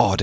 [0.00, 0.14] Ah,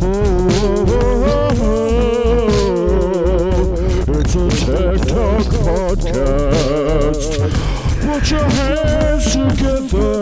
[0.00, 1.34] oh, oh, oh,
[4.14, 4.36] it's.
[4.36, 7.32] Oh, a Tech Talk Podcast.
[8.00, 10.12] Put your hands together.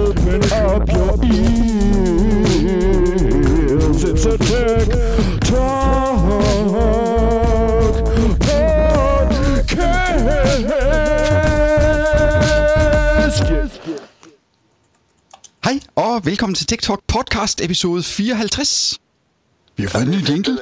[0.00, 1.65] Open up your ears.
[15.96, 19.00] Og velkommen til TikTok podcast episode 54.
[19.76, 20.58] Vi har fået en ny jingle.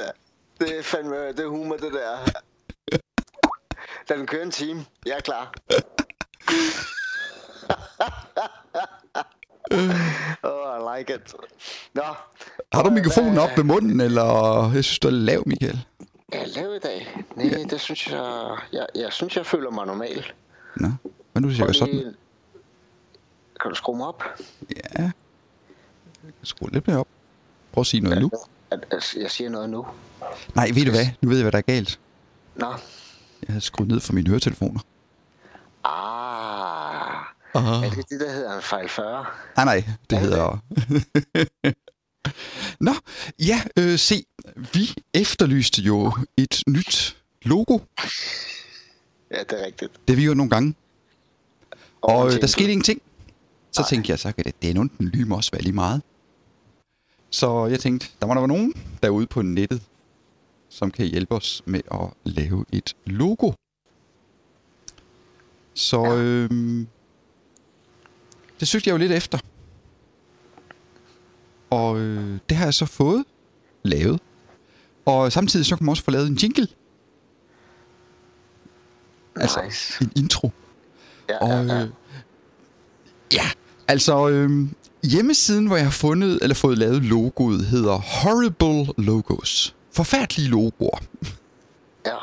[0.59, 2.17] Det, er fandme, det er humor, det der.
[4.15, 4.85] Den kører en time.
[5.05, 5.53] Jeg er klar.
[10.43, 11.33] oh, I like it.
[11.93, 12.03] Nå.
[12.73, 15.85] Har du mikrofonen op ved munden, eller jeg synes, du er lav, Michael?
[16.31, 17.25] Er jeg lav i dag?
[17.35, 18.57] Nej, det synes jeg...
[18.73, 20.25] Jeg, jeg synes, jeg føler mig normal.
[20.75, 20.87] Nå,
[21.33, 22.15] men nu siger jeg sådan.
[23.61, 24.23] Kan du skrue mig op?
[24.99, 25.11] Ja.
[26.43, 27.07] Skru lidt mere op.
[27.71, 28.31] Prøv at sige noget nu.
[28.71, 29.85] At, at jeg siger noget nu.
[30.55, 31.05] Nej, ved du hvad?
[31.21, 31.99] Nu ved jeg, hvad der er galt.
[32.55, 32.67] Nå.
[32.67, 34.79] Jeg havde skruet ned for mine høretelefoner.
[35.83, 37.25] Ah.
[37.55, 37.83] Ah.
[37.85, 39.25] Er det det, der hedder en fejl 40?
[39.55, 40.63] Nej, nej, det hedder...
[42.87, 42.93] Nå,
[43.39, 44.25] ja, øh, se,
[44.73, 47.79] vi efterlyste jo et nyt logo.
[49.31, 49.91] Ja, det er rigtigt.
[50.07, 50.75] Det har vi jo nogle gange.
[52.01, 53.01] Og øh, der skete ingenting.
[53.71, 53.89] Så Nej.
[53.89, 56.01] tænkte jeg, så kan det, det er nogen, den lyme også være lige meget.
[57.29, 58.73] Så jeg tænkte, der må der være nogen
[59.03, 59.81] derude på nettet,
[60.69, 63.51] som kan hjælpe os med at lave et logo.
[65.73, 66.15] Så Ja.
[66.17, 66.87] øhm,
[68.59, 69.37] det søgte jeg jo lidt efter.
[71.69, 73.23] Og øh, det har jeg så fået
[73.83, 74.19] lavet.
[75.05, 76.67] Og samtidig så kan man også få lavet en jingle.
[79.35, 80.03] Altså Nice.
[80.03, 80.51] en intro.
[81.29, 81.83] Ja, Og ja, ja.
[81.83, 81.89] øh,
[83.33, 83.45] ja,
[83.87, 84.67] altså øh,
[85.05, 89.75] hjemmesiden, hvor jeg har fundet eller fået lavet logoet, hedder Horrible Logos.
[89.91, 90.99] Forfærdelige logoer.
[92.05, 92.15] ja.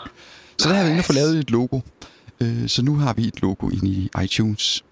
[0.58, 1.80] Så der har vi inde og få lavet et logo.
[2.40, 4.84] Øh, så nu har vi et logo inde i iTunes.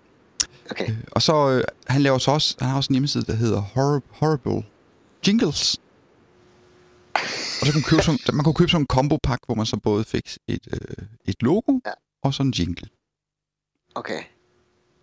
[0.71, 0.95] Okay.
[1.12, 4.19] Og så øh, han laver så også, han har også en hjemmeside, der hedder Horrib-
[4.19, 4.65] Horrible
[5.27, 5.77] Jingles.
[7.61, 9.77] Og så kunne man købe sådan, man kunne købe sådan en combo-pakke, hvor man så
[9.77, 11.91] både fik et, øh, et logo Ja.
[12.22, 12.89] og sådan en jingle.
[13.95, 14.22] Okay.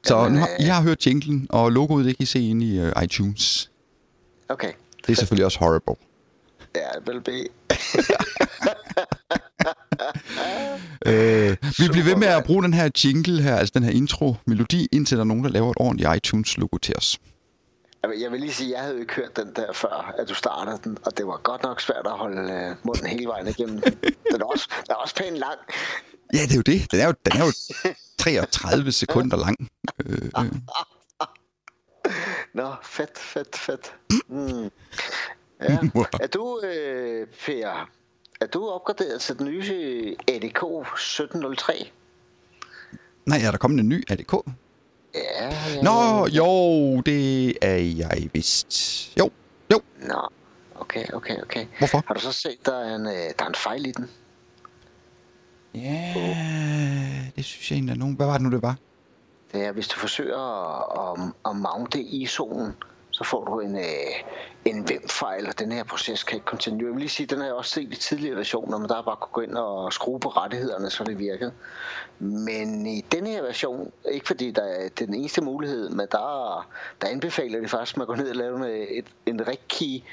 [0.08, 2.50] Så Jamen, nu har, øh, I har hørt jinglen, og logoet det kan I se
[2.50, 3.72] inde i uh, iTunes.
[4.50, 4.72] Okay.
[5.08, 5.96] Det er selvfølgelig også horrible.
[6.76, 7.32] Ja, vel be.
[11.06, 14.88] Øh, vi bliver ved med at bruge den her jingle her, altså den her intro-melodi,
[14.92, 17.20] indtil der er nogen, der laver et ordentligt iTunes-logo til os.
[18.04, 20.30] Jeg jeg vil lige sige, at jeg havde jo ikke hørt den der før, at
[20.30, 23.48] du startede den, og det var godt nok svært at holde øh, munden hele vejen
[23.48, 23.82] igennem.
[24.32, 25.60] Den er også, den er også pænt lang.
[26.34, 26.92] Ja, det er jo det.
[26.92, 27.52] Den er jo, den er jo
[28.28, 29.70] 33 sekunder lang.
[30.06, 30.52] Øh, øh.
[32.54, 33.96] Nå, fedt, fedt, fedt.
[34.28, 34.72] Mm.
[35.62, 35.78] Ja.
[36.22, 37.90] Er du, øh, Per,
[38.42, 41.92] er du opgraderet til den nye ADK 1703?
[43.26, 44.34] Nej, er der kommet en ny ADK?
[45.16, 45.82] Ja, ja.
[45.82, 48.74] Nå, jo, det er jeg vist.
[49.20, 49.30] Jo,
[49.72, 49.82] jo.
[50.00, 50.30] Nå,
[50.76, 51.66] okay, okay, okay.
[51.78, 52.04] Hvorfor?
[52.08, 54.10] Har du så set, der er en, øh, der er en fejl i den?
[55.84, 56.14] Ja,
[57.36, 58.16] det synes jeg egentlig er nogen.
[58.16, 58.76] Hvad var det nu, det var?
[59.54, 62.72] Det er, hvis du forsøger at, at, at mounte ISO'en,
[63.12, 63.84] så får du en, øh,
[64.66, 66.86] en vim-fejl, og den her proces kan ikke continue.
[66.86, 69.02] Jeg vil lige sige, den har jeg også set i tidligere versioner, men der er
[69.02, 71.52] bare kunne gå ind og skrue på rettighederne, så det virkede.
[72.20, 76.68] Men i denne her version, ikke fordi der er den eneste mulighed, men der,
[77.02, 80.04] der anbefaler de faktisk, at man går ned og laver en, et, en rigtig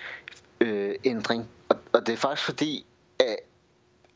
[0.60, 1.48] øh, ændring.
[1.69, 2.86] Og, og det er faktisk fordi,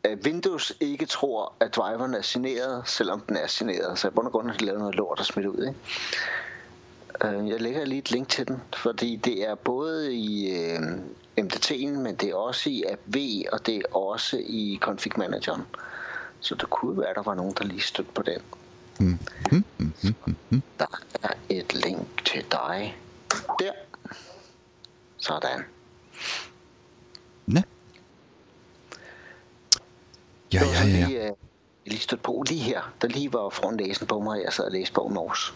[0.05, 3.99] at Windows ikke tror, at driveren er signeret, selvom den er signeret.
[3.99, 5.67] Så i bund og grund har de lavet noget lort og smidt ud.
[5.67, 7.39] Ikke?
[7.39, 10.79] Øh, Jeg lægger lige et link til den, fordi det er både i øh,
[11.41, 13.17] MDT'en, men det er også i AppV,
[13.53, 15.63] og det er også i Config Manageren.
[16.41, 18.41] Så det kunne være, at der var nogen, der lige stødte på den.
[20.79, 20.87] Der
[21.23, 22.97] er et link til dig.
[23.59, 23.73] Der.
[25.19, 25.65] Sådan.
[30.53, 31.07] Ja, ja, ja, ja.
[31.07, 31.33] Lige, øh,
[31.87, 34.65] lige stødt på lige her, der lige var foran læsen på mig, og jeg sad
[34.65, 35.55] og læste bogen Mors.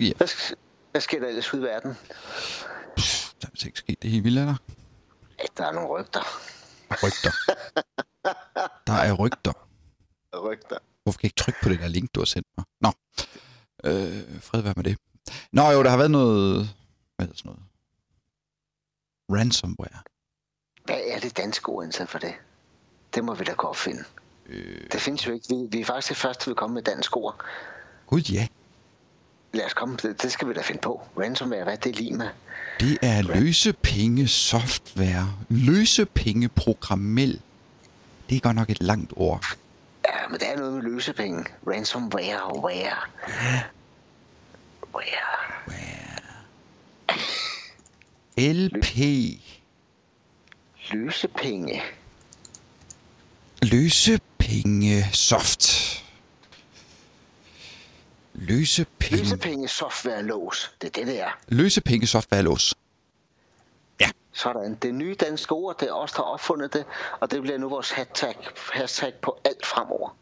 [0.00, 0.12] ja.
[0.16, 0.54] Hvad, sk-
[0.90, 1.90] hvad sker der ellers ud i verden?
[3.42, 4.54] Der er ikke sket det helt vildt, er der?
[5.38, 6.20] Ja, der er nogle rygter.
[7.04, 7.30] Rygter.
[8.86, 9.52] Der er rygter.
[10.44, 10.78] Rygter.
[11.02, 12.64] Hvorfor kan jeg ikke trykke på det der link, du har sendt mig?
[12.80, 12.92] Nå.
[13.84, 14.98] Øh, fred være med det.
[15.52, 16.56] Nå jo, der har været noget...
[17.16, 17.62] Hvad hedder sådan noget?
[19.40, 20.02] Ransomware.
[20.84, 22.34] Hvad er det danske ord indsat for det?
[23.14, 24.04] Det må vi da gå og finde.
[24.46, 24.80] Øh...
[24.92, 25.46] Det findes jo ikke.
[25.48, 27.44] Vi, vi er faktisk det første, vi kommer med dansk ord.
[28.06, 28.46] Gud ja.
[29.52, 29.96] Lad os komme.
[29.96, 31.02] Det, det skal vi da finde på.
[31.18, 32.28] Ransomware, hvad er det lige med?
[32.80, 35.34] Det er løsepenge software.
[35.48, 37.40] Løsepenge programmel.
[38.28, 39.44] Det er godt nok et langt ord.
[40.08, 41.44] Ja, men det er noget med løsepenge.
[41.66, 42.96] Ransomware, where?
[44.94, 45.32] Where?
[48.36, 48.98] LP.
[50.92, 51.82] Løsepenge.
[53.62, 55.64] Løsepenge soft.
[58.34, 59.16] Løsepenge.
[59.16, 60.74] Løsepenge software lås.
[60.80, 61.38] Det er det, det er.
[61.48, 62.74] Løsepenge software lås.
[64.34, 64.74] Sådan.
[64.74, 66.84] Det nye danske ord, det er os, der har opfundet det,
[67.20, 68.34] og det bliver nu vores hashtag,
[68.72, 70.16] hashtag på alt fremover.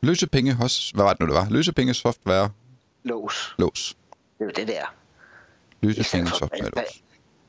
[0.00, 0.90] Løsepenge hos...
[0.90, 1.48] Hvad var det nu, det var?
[1.50, 2.50] Løsepenge software
[3.02, 3.54] Lås.
[3.58, 3.96] lås.
[4.38, 4.94] Det er jo det, er.
[5.82, 7.03] I Løsepenge software lås.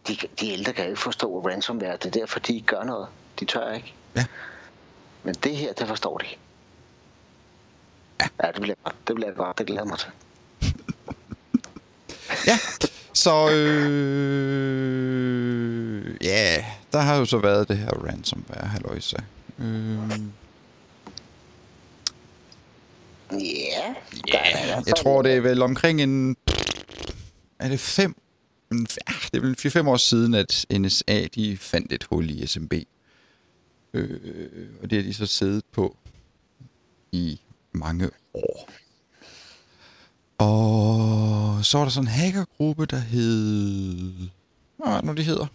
[0.07, 1.93] De, de ældre kan jo ikke forstå ransomware.
[1.97, 3.07] Det er derfor, de ikke gør noget.
[3.39, 3.93] De tør ikke.
[4.15, 4.25] Ja.
[5.23, 6.25] Men det her, det forstår de.
[8.21, 8.95] Ja, ja det, bliver godt.
[9.07, 9.57] det bliver godt.
[9.57, 10.09] Det glæder mig til.
[12.47, 12.57] Ja,
[13.13, 13.75] så øh,
[16.21, 19.17] ja, der har jo så været det her ransomware, halløjsa.
[19.59, 19.97] Øh,
[23.31, 23.95] Ja.
[24.33, 24.41] ja,
[24.87, 26.35] jeg tror det er vel omkring en,
[27.59, 28.15] er det fem,
[29.31, 32.74] det er vel 4-5 år siden, at NSA de fandt et hul i SMB.
[33.94, 35.98] Øh, og det har de så siddet på
[37.12, 37.42] i
[37.72, 38.69] mange år.
[40.38, 44.13] Og så var der sådan en hackergruppe, der hed...
[44.77, 45.48] Hvad var det nu, de hedder?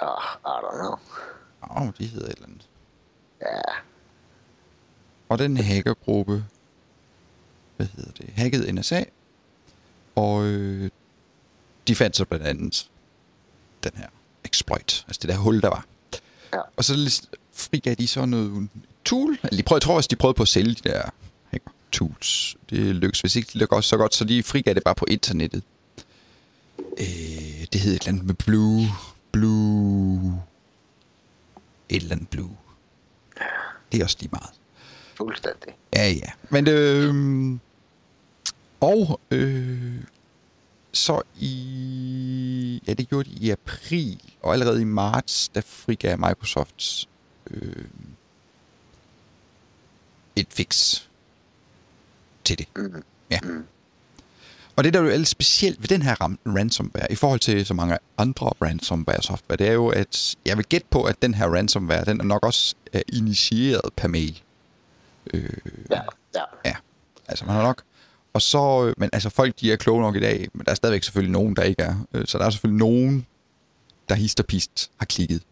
[0.00, 0.98] Oh, I don't know.
[1.62, 2.68] Åh, oh, de hedder et eller andet.
[3.40, 3.60] Ja.
[5.28, 6.44] Og den hackergruppe,
[7.76, 9.04] hvad hedder det, hackede NSA,
[10.14, 10.90] og øh,
[11.88, 12.90] de fandt så blandt andet
[13.84, 14.06] den her
[14.44, 15.86] exploit, altså det der hul, der var.
[16.52, 16.60] Ja.
[16.76, 18.68] Og så frigav de så noget
[19.04, 21.02] tool, eller de prøvede, jeg tror også, de prøvede på at sælge de der
[21.50, 22.56] hacker tools.
[22.70, 25.62] Det lykkedes, hvis ikke det lykkedes så godt, så de frigav det bare på internettet.
[26.78, 28.86] Øh, det hed et eller andet med Blue,
[29.32, 30.42] Blue,
[31.88, 32.56] et eller andet Blue.
[33.92, 34.50] Det er også lige meget.
[35.14, 35.74] Fuldstændig.
[35.94, 36.30] Ja, ja.
[36.50, 37.58] Men øh,
[38.80, 39.94] og øh,
[40.92, 47.08] så i ja, det gjorde de i april, og allerede i marts, der frigav Microsoft
[47.50, 47.84] øh,
[50.36, 51.02] et fix
[52.44, 52.68] til det.
[52.76, 53.02] Mm.
[53.30, 53.38] Ja.
[54.76, 56.14] Og det, der er jo alt specielt ved den her
[56.46, 60.64] ransomware, i forhold til så mange andre ransomware software, det er jo, at jeg vil
[60.64, 64.42] gætte på, at den her ransomware, den er nok også er initieret per mail.
[65.34, 65.50] Øh,
[65.90, 66.00] Ja,
[66.34, 66.42] ja.
[66.64, 66.74] Ja,
[67.28, 67.82] altså man har nok.
[68.32, 70.74] Og så, øh, men altså folk de er kloge nok i dag, men der er
[70.74, 71.94] stadigvæk selvfølgelig nogen, der ikke er.
[72.14, 73.26] Øh, Så der er selvfølgelig nogen,
[74.08, 75.42] der hist og pist har klikket.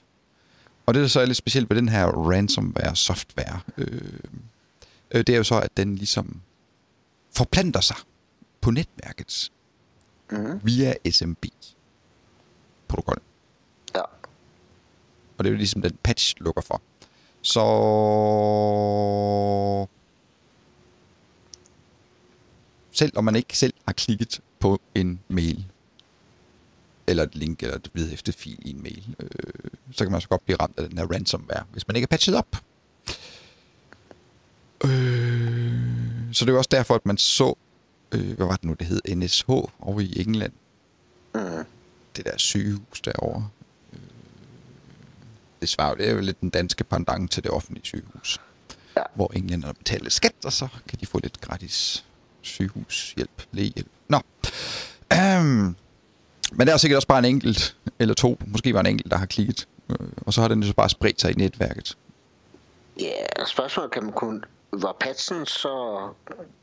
[0.86, 4.00] Og det, der så er lidt specielt ved den her ransomware software, øh,
[5.10, 6.40] øh, det er jo så, at den ligesom
[7.36, 7.96] forplanter sig
[8.60, 9.50] på netværket
[10.30, 10.60] Mm.
[10.64, 13.22] via SMB-protokollen.
[13.94, 14.00] Ja.
[15.38, 16.82] Og det er jo ligesom den patch lukker for.
[17.42, 17.60] Så...
[22.96, 25.66] Selv om man ikke selv har klikket på en mail,
[27.06, 29.28] eller et link, eller et vedhæftet fil i en mail, øh,
[29.92, 32.08] så kan man så godt blive ramt af den her ransomware, hvis man ikke er
[32.08, 32.56] patchet op.
[34.84, 37.54] Øh, så det er også derfor, at man så,
[38.12, 40.52] øh, hvad var det nu, det hed, NSH over i England,
[41.34, 41.64] Mm.
[42.16, 43.48] det der sygehus derovre.
[43.92, 43.98] Øh,
[45.60, 48.40] Det svarer det er jo lidt den danske pendant til det offentlige sygehus.
[48.96, 49.02] Ja.
[49.14, 52.04] Hvor englænderne betaler skat, og så kan de få lidt gratis
[52.46, 53.88] sygehushjælp, lægehjælp.
[54.08, 54.20] Nå.
[55.14, 55.76] Um,
[56.52, 59.18] men der er sikkert også bare en enkelt, eller to, måske var en enkelt, der
[59.18, 59.68] har klikket.
[59.90, 61.96] Øh, Og så har den så bare spredt sig i netværket.
[63.00, 64.40] Ja, spørgsmålet kan man kunne...
[64.72, 65.98] Var patchen så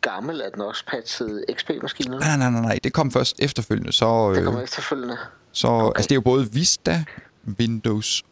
[0.02, 2.20] gammel, at den også patchede XP-maskiner?
[2.20, 3.92] Nej, nej, nej, nej, det kom først efterfølgende.
[3.94, 5.18] Så, Det øh, kommer efterfølgende.
[5.52, 5.88] Så okay.
[5.98, 7.04] altså, det er jo både Vista,
[7.60, 8.24] Windows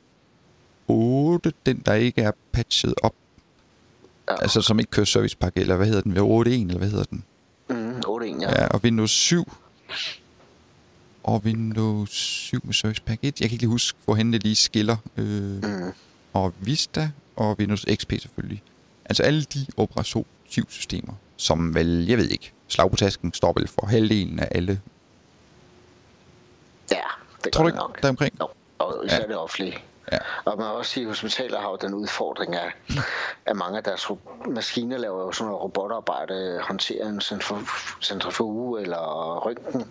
[0.88, 3.14] 8, den der ikke er patchet op,
[4.30, 4.42] Ja.
[4.42, 7.24] altså som ikke kører servicepakke, eller hvad hedder den, 8.1, eller hvad hedder den?
[8.22, 8.62] Mm, 8.1, ja.
[8.62, 9.52] Ja, og Windows 7,
[11.24, 13.42] og Windows 7 med servicepakke 1.
[13.42, 14.98] Jeg kan ikke lige huske, hvorhen det lige skiller.
[15.18, 15.94] Øh, Mm.
[16.34, 18.64] og Vista, og Windows XP selvfølgelig.
[19.06, 23.86] Altså alle de operativsystemer, som vel, jeg ved ikke, slag på tasken står vel for
[23.86, 24.82] halvdelen af alle.
[26.92, 26.98] Ja,
[27.44, 28.02] det Tror du ikke, nok.
[28.02, 28.34] deromkring?
[28.40, 28.48] Jo,
[28.80, 29.28] og især ja.
[29.28, 29.78] det offentlige.
[30.12, 30.18] Ja.
[30.46, 32.72] Og man også sige, at hospitaler har jo den udfordring af,
[33.46, 34.08] at mange af deres
[34.48, 38.98] maskiner laver jo sådan noget robotarbejde, håndterer en centrif- centrifuge eller
[39.46, 39.86] røntgen.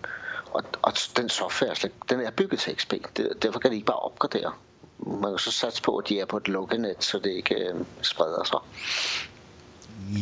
[0.53, 2.95] Og, og den software, slet- den er bygget til XP.
[3.43, 4.53] Derfor kan de ikke bare opgradere.
[4.99, 7.75] man kan så satse på, at de er på et lukkenet, så det ikke øh,
[8.03, 8.59] spreder sig.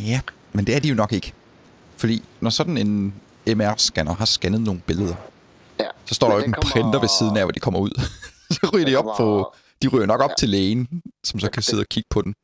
[0.06, 0.20] Ja,
[0.52, 1.32] men det er de jo nok ikke.
[1.96, 3.14] Fordi når sådan en
[3.46, 5.14] MR-scanner har scannet nogle billeder,
[5.80, 5.88] Ja.
[6.04, 7.90] så står der jo ikke en printer ved siden af, hvor de kommer ud.
[8.54, 9.54] så ryger de op på...
[9.82, 10.34] De ryger nok op Ja.
[10.38, 12.34] til lægen, som så kan sidde og kigge på den.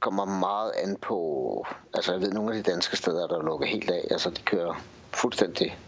[0.00, 1.66] kommer meget an på...
[1.94, 4.04] Altså, jeg ved, nogle af de danske steder, der lukker helt af.
[4.10, 4.82] Altså, de kører
[5.14, 5.78] fuldstændig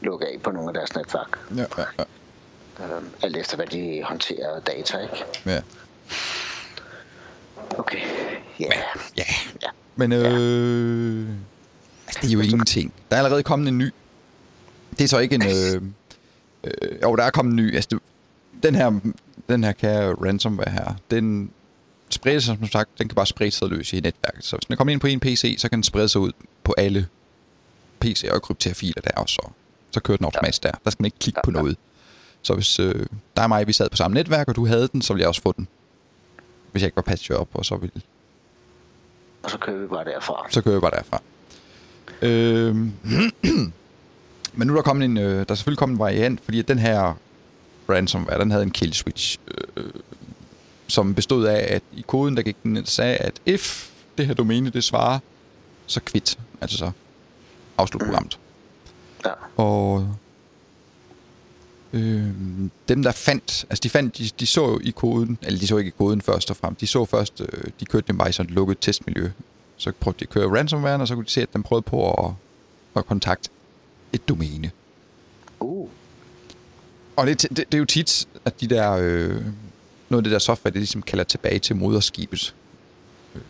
[0.00, 1.38] lukke af på nogle af deres netværk.
[1.56, 2.96] Ja, ja, ja.
[2.96, 5.24] Øhm, alt efter, hvad de håndterer data, ikke?
[5.46, 5.60] ja.
[7.78, 7.98] Okay.
[8.60, 8.66] Ja.
[9.18, 9.24] ja.
[9.62, 9.68] Ja.
[9.96, 11.28] Men øh,
[12.06, 12.92] altså, det er jo ingenting.
[13.10, 13.90] Der er allerede kommet en ny.
[14.98, 15.42] Det er så ikke en...
[15.42, 15.82] Øh,
[16.64, 17.74] øh, jo, der er kommet en ny.
[17.74, 18.00] Altså, det,
[18.62, 19.00] den her,
[19.52, 21.50] den her kære ransomware her, den
[22.10, 24.44] spreder sig, som sagt, den kan bare sprede sig løs i netværket.
[24.44, 26.32] Så hvis den kommer ind på en PC, så kan den sprede sig ud
[26.64, 27.08] på alle
[28.04, 29.50] PC'er og kryptere filer der, og så,
[29.90, 30.70] så kører den automatisk der.
[30.84, 31.76] Der skal man ikke klikke på noget.
[32.42, 33.06] Så hvis øh,
[33.36, 35.28] der og mig, vi sad på samme netværk, og du havde den, så ville jeg
[35.28, 35.68] også få den.
[36.72, 38.02] Hvis jeg ikke var patchet op, og så ville
[39.42, 40.46] Og så kører vi bare derfra.
[40.50, 41.22] så kører jeg bare derfra.
[42.22, 42.92] Øhm,
[44.56, 46.78] men nu er der kommet en, øh, der er selvfølgelig kommet en variant, fordi den
[46.78, 47.14] her
[47.88, 49.38] ransomware, den havde en kill switch,
[49.76, 49.84] øh,
[50.88, 54.34] som bestod af, at i koden, der gik den ind sagde, at if det her
[54.34, 55.18] domæne, det svarer,
[55.86, 56.90] så quit, altså så
[57.78, 58.38] afslut programmet.
[59.24, 59.32] Ja.
[59.56, 60.08] Og
[61.92, 62.26] øh,
[62.88, 65.76] dem, der fandt, altså de fandt, de, de så jo i koden, eller de så
[65.76, 68.32] ikke i koden først og fremmest, de så først, øh, de kørte dem bare i
[68.32, 69.30] sådan et lukket testmiljø.
[69.76, 72.12] Så prøvede de at køre ransomware, og så kunne de se, at den prøvede på
[72.12, 72.32] at,
[72.96, 73.50] at kontakte
[74.12, 74.70] et domæne.
[75.60, 75.88] Uh.
[77.16, 79.44] Og det, det, det er jo tit, at de der, øh,
[80.08, 82.54] noget af det der software, det ligesom kalder tilbage til moderskibet.
[83.34, 83.42] Øh,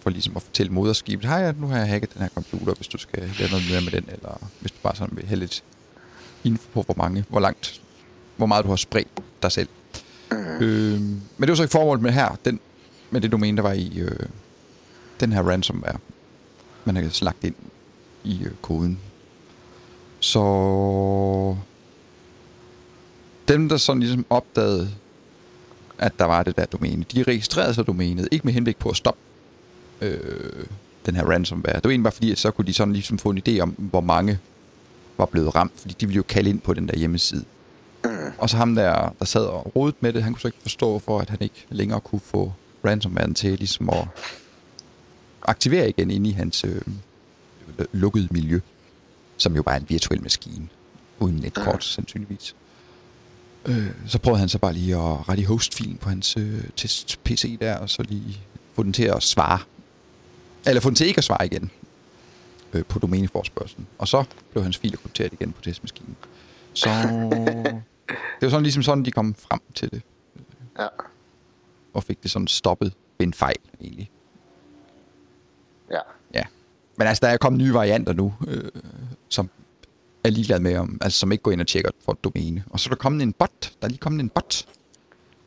[0.00, 2.98] for ligesom at fortælle moderskibet, hej, nu har jeg hacket den her computer, hvis du
[2.98, 5.64] skal lave noget mere med den, eller hvis du bare sådan vil have lidt
[6.44, 7.80] info på, hvor mange, hvor langt,
[8.36, 9.08] hvor meget du har spredt
[9.42, 9.68] dig selv.
[10.60, 12.60] Øh, men det var så ikke formålet med her, den,
[13.10, 14.26] med det domæne, der var i øh,
[15.20, 15.98] den her ransomware.
[16.84, 17.54] Man har slagt ind
[18.24, 18.98] i øh, koden.
[20.20, 20.40] Så
[23.48, 24.90] dem, der sådan ligesom opdagede,
[25.98, 28.96] at der var det der domæne, de registrerede sig domænet, ikke med henblik på at
[28.96, 29.20] stoppe
[30.00, 30.66] øh,
[31.06, 31.76] den her ransomware.
[31.76, 33.74] Det var egentlig bare fordi, at så kunne de sådan ligesom få en idé om,
[33.78, 34.38] hvor mange
[35.18, 37.44] var blevet ramt, fordi de ville jo kalde ind på den der hjemmeside.
[38.38, 40.98] Og så ham der, der sad og rodet med det, han kunne så ikke forstå,
[40.98, 42.52] for at han ikke længere kunne få
[42.84, 44.08] ransomwaren til ligesom at
[45.42, 46.80] aktivere igen inde i hans øh,
[47.92, 48.60] lukkede miljø,
[49.36, 50.68] som jo bare er en virtuel maskine,
[51.18, 52.54] uden netkort sandsynligvis.
[53.68, 57.58] Øh, så prøvede han så bare lige at rette i hostfilen på hans øh, test-PC
[57.58, 58.40] der, og så lige
[58.74, 59.58] få den til at svare.
[60.66, 61.70] Eller få den til ikke at svare igen
[62.72, 63.86] øh, på domæneforspørgselen.
[63.98, 66.16] Og så blev hans filer krypteret igen på testmaskinen.
[66.72, 66.88] Så
[68.40, 70.02] det var sådan ligesom sådan, de kom frem til det,
[70.78, 70.86] Ja.
[71.94, 74.10] og fik det sådan stoppet ved en fejl, egentlig.
[75.90, 75.98] Ja.
[76.34, 76.42] Ja.
[76.98, 78.64] Men altså, der er kommet nye varianter nu, øh,
[79.28, 79.50] som
[80.26, 82.64] er ligeglade med, om, altså som ikke går ind og tjekker for et domæne.
[82.70, 83.72] Og så er der kommet en bot.
[83.80, 84.66] Der er lige kommet en bot.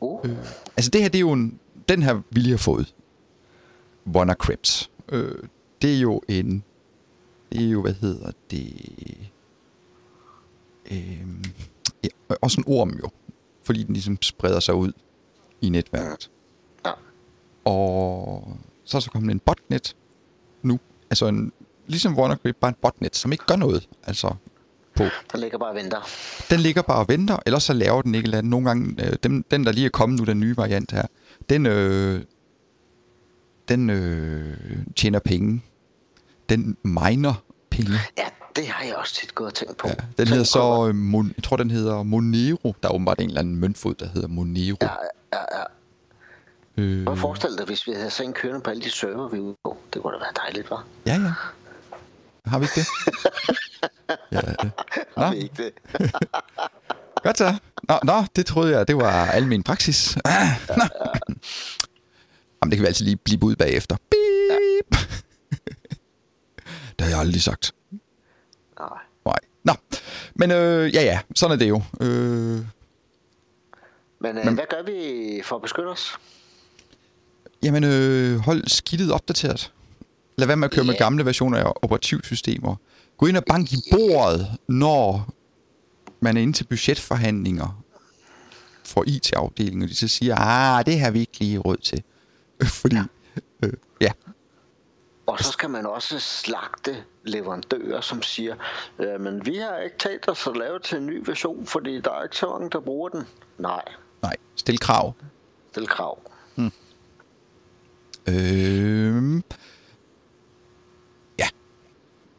[0.00, 0.20] Uh.
[0.24, 0.36] Øh,
[0.76, 1.58] altså det her, det er jo en,
[1.88, 2.94] den her, vi lige har fået.
[4.14, 4.90] WannaCrypt.
[5.08, 5.34] Øh,
[5.82, 6.64] det er jo en,
[7.52, 8.74] det er jo, hvad hedder det,
[10.90, 11.26] øh,
[12.04, 12.08] ja,
[12.42, 13.10] også en orm jo,
[13.62, 14.92] fordi den ligesom spreder sig ud
[15.60, 16.30] i netværket.
[16.86, 16.92] Ja.
[17.64, 19.96] Og så er så kommet en botnet
[20.62, 20.80] nu.
[21.10, 21.52] Altså en,
[21.86, 23.88] ligesom WannaCrypt, bare en botnet, som ikke gør noget.
[24.02, 24.34] Altså
[25.04, 26.08] på Den ligger bare og venter.
[26.50, 28.50] den ligger bare og venter, ellers så laver den ikke eller andet.
[28.50, 31.02] Nogle gange, øh, den, den der lige er kommet nu, den nye variant her,
[31.50, 32.20] den, øh,
[33.68, 34.56] den øh,
[34.96, 35.62] tjener penge.
[36.48, 37.92] Den miner penge.
[38.18, 38.24] Ja,
[38.56, 39.88] det har jeg også tit gået og tænkt på.
[39.88, 42.74] Ja, den hedder så, øh, Mon, jeg tror den hedder Monero.
[42.82, 44.76] Der er åbenbart en eller anden møntfod, der hedder Monero.
[44.82, 44.88] Ja,
[45.32, 45.64] ja, ja.
[46.82, 49.28] øh, Prøv at forestille dig, hvis vi havde sådan en kørende på alle de server,
[49.28, 49.76] vi er ude på.
[49.94, 50.84] Det kunne da være dejligt, var.
[51.06, 51.32] ja, ja.
[52.46, 52.86] Har vi ikke det?
[54.32, 54.40] ja.
[55.16, 55.72] Nå, Har vi ikke det?
[57.24, 57.54] godt så.
[57.88, 60.16] Nå, nå, det troede jeg, det var almen praksis.
[60.24, 60.84] Ah, nå.
[62.62, 63.96] Jamen, det kan vi altid lige blive ud bagefter.
[63.96, 65.00] Beep.
[66.98, 67.74] det har jeg aldrig sagt.
[68.78, 68.88] Nej.
[69.24, 69.38] Nej.
[69.64, 69.72] Nå,
[70.34, 71.82] men øh, ja, ja, sådan er det jo.
[72.00, 72.58] Øh,
[74.20, 76.18] Men, Men hvad gør vi for at beskytte os?
[77.62, 79.72] jamen, øh, hold skidtet opdateret.
[80.36, 80.98] Lad være med at køre med Ja.
[80.98, 82.76] gamle versioner af operativsystemer.
[83.16, 85.34] Gå ind og bank i bordet, når
[86.20, 87.82] man er inde til budgetforhandlinger
[88.84, 92.02] for IT-afdelingen, og de så siger, ah, det har vi ikke lige råd til.
[92.80, 92.96] Fordi,
[93.64, 94.10] øh, ja,
[95.26, 98.54] Og så skal man også slagte leverandører, som siger,
[98.98, 102.10] øh, men vi har ikke tænkt os at lave til en ny version, fordi der
[102.10, 103.22] er ikke så mange, der bruger den.
[103.58, 103.82] Nej,
[104.22, 105.14] Nej, stil krav.
[105.72, 106.18] Stil krav.
[108.28, 109.40] Øh, ja.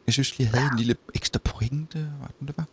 [0.06, 1.98] Jeg synes jeg havde en lille ekstra pointe.
[1.98, 2.66] Hvad det, det var?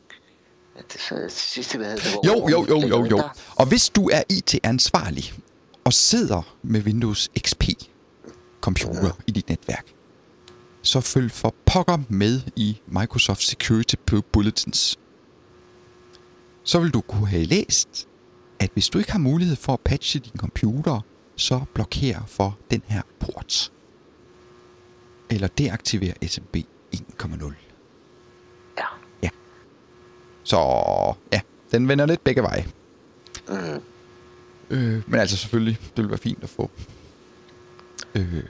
[0.76, 3.30] Ja, det, sidste, vi havde, det var Jo, jo, jo, jo, jo.
[3.56, 5.34] Og hvis du er IT-ansvarlig
[5.84, 7.64] og sidder med Windows XP
[8.62, 9.94] computer i dit netværk,
[10.82, 13.96] så følg for pokker med i Microsoft Security
[14.32, 15.00] Bulletins.
[16.64, 18.08] Så vil du kunne have læst,
[18.60, 21.02] at hvis du ikke har mulighed for at patche din computer,
[21.36, 23.72] så blokér for den her port.
[25.30, 26.56] Eller deaktiver SMB
[26.96, 27.54] 1.0.
[29.24, 29.30] Ja.
[30.44, 30.58] Så
[31.34, 31.42] ja,
[31.72, 32.66] den vender lidt begge veje.
[33.50, 33.82] Mm.
[34.70, 36.72] Øh, men altså selvfølgelig, det ville være fint at få
[38.16, 38.44] øh,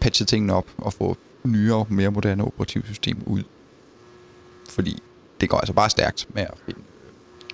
[0.00, 3.42] patchet tingene op og få nyere, mere moderne operativsystem ud.
[4.70, 5.02] Fordi
[5.40, 6.80] det går altså bare stærkt med at finde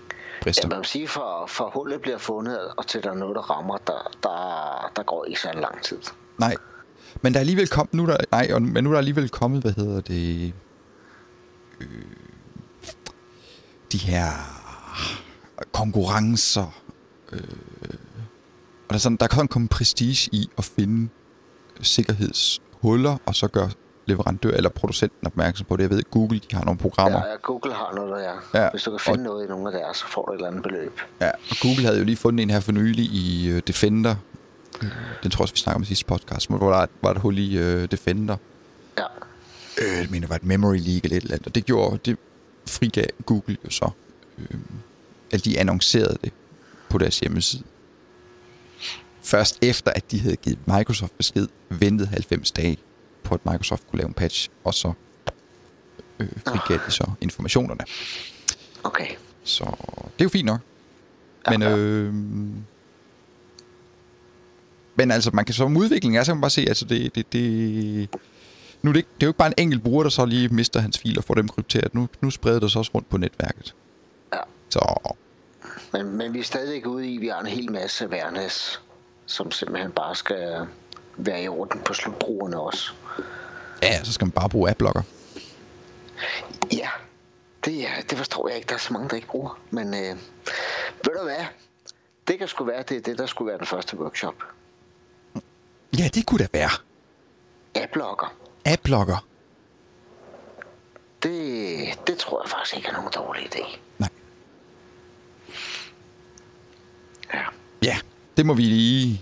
[0.06, 0.68] Ja, brister.
[0.68, 3.76] man må sige, for, for hullet bliver fundet, og til der er noget, der rammer,
[3.76, 5.99] der, der, der går ikke så lang tid.
[6.38, 6.54] Nej.
[7.23, 9.29] Men der er alligevel kommet, nu er der, nej, og- men nu er der alligevel
[9.29, 10.52] kommet, hvad hedder det,
[11.81, 11.87] øh,
[13.93, 14.26] de her
[15.73, 16.83] konkurrencer,
[17.33, 17.41] øh,
[18.88, 21.09] og der er, sådan, der kan komme prestige i at finde
[21.81, 23.71] sikkerhedshuller, og så gøre
[24.07, 25.83] leverandør eller producenten opmærksom på det.
[25.83, 27.19] Jeg ved, Google de har nogle programmer.
[27.19, 28.41] Ja, ja, Google har noget, der er.
[28.55, 30.33] Ja, Ja, Hvis du kan finde og- noget i nogle af deres, så får du
[30.33, 31.00] et eller andet beløb.
[31.21, 34.14] Ja, og Google havde jo lige fundet en her for nylig i øh, Defender.
[35.23, 37.39] Den tror jeg også, vi snakker om i sidste podcast, hvor der var et hul
[37.39, 38.37] i øh, Defender.
[38.99, 39.05] Ja,
[39.83, 41.99] øh, jeg mener, det var et memory leak eller et eller andet, og det gjorde,
[42.05, 42.19] det
[42.69, 43.91] frigav Google jo så,
[44.39, 44.59] øh,
[45.33, 46.33] at de annoncerede det
[46.89, 47.62] på deres hjemmeside.
[49.23, 52.77] Først efter, at de havde givet Microsoft besked, ventede 90 dage
[53.23, 54.93] på, at Microsoft kunne lave en patch, og så
[56.19, 57.81] øh, frigav de så informationerne.
[58.83, 59.07] okay.
[59.45, 59.65] Så
[60.05, 60.61] det er jo fint nok.
[61.51, 62.15] Men, øh,
[64.94, 67.32] men altså, man kan som udvikling er, så kan man bare se, altså det, det,
[67.32, 68.08] det,
[68.83, 70.48] nu er det, ikke, det er jo ikke bare en enkelt bruger, der så lige
[70.48, 71.94] mister hans filer og får dem krypteret.
[71.94, 73.74] Nu, nu spreder det sig også rundt på netværket.
[74.33, 74.38] Ja.
[74.68, 75.14] Så
[75.92, 78.81] Men, men vi er stadig ude i, at vi har en hel masse awareness,
[79.26, 80.66] som simpelthen bare skal
[81.16, 82.92] være i orden på slutbrugerne også.
[83.83, 85.02] ja, så skal man bare bruge adblocker.
[86.72, 86.88] Ja,
[87.64, 88.68] det, er, det forstår jeg ikke.
[88.68, 89.61] Der er så mange, der ikke bruger.
[89.70, 90.16] Men øh,
[91.05, 91.44] ved du hvad?
[92.28, 94.35] Det kan sgu være, det er det, der skulle være den første workshop.
[95.98, 96.70] Ja, det kunne da være.
[97.74, 98.35] Adblocker.
[98.64, 99.26] Adblocker.
[101.22, 103.78] Det, det tror jeg faktisk ikke er nogen dårlig idé.
[103.98, 104.09] Nej.
[107.35, 107.40] Ja,
[107.83, 107.96] Ja,
[108.37, 109.20] det må vi lige...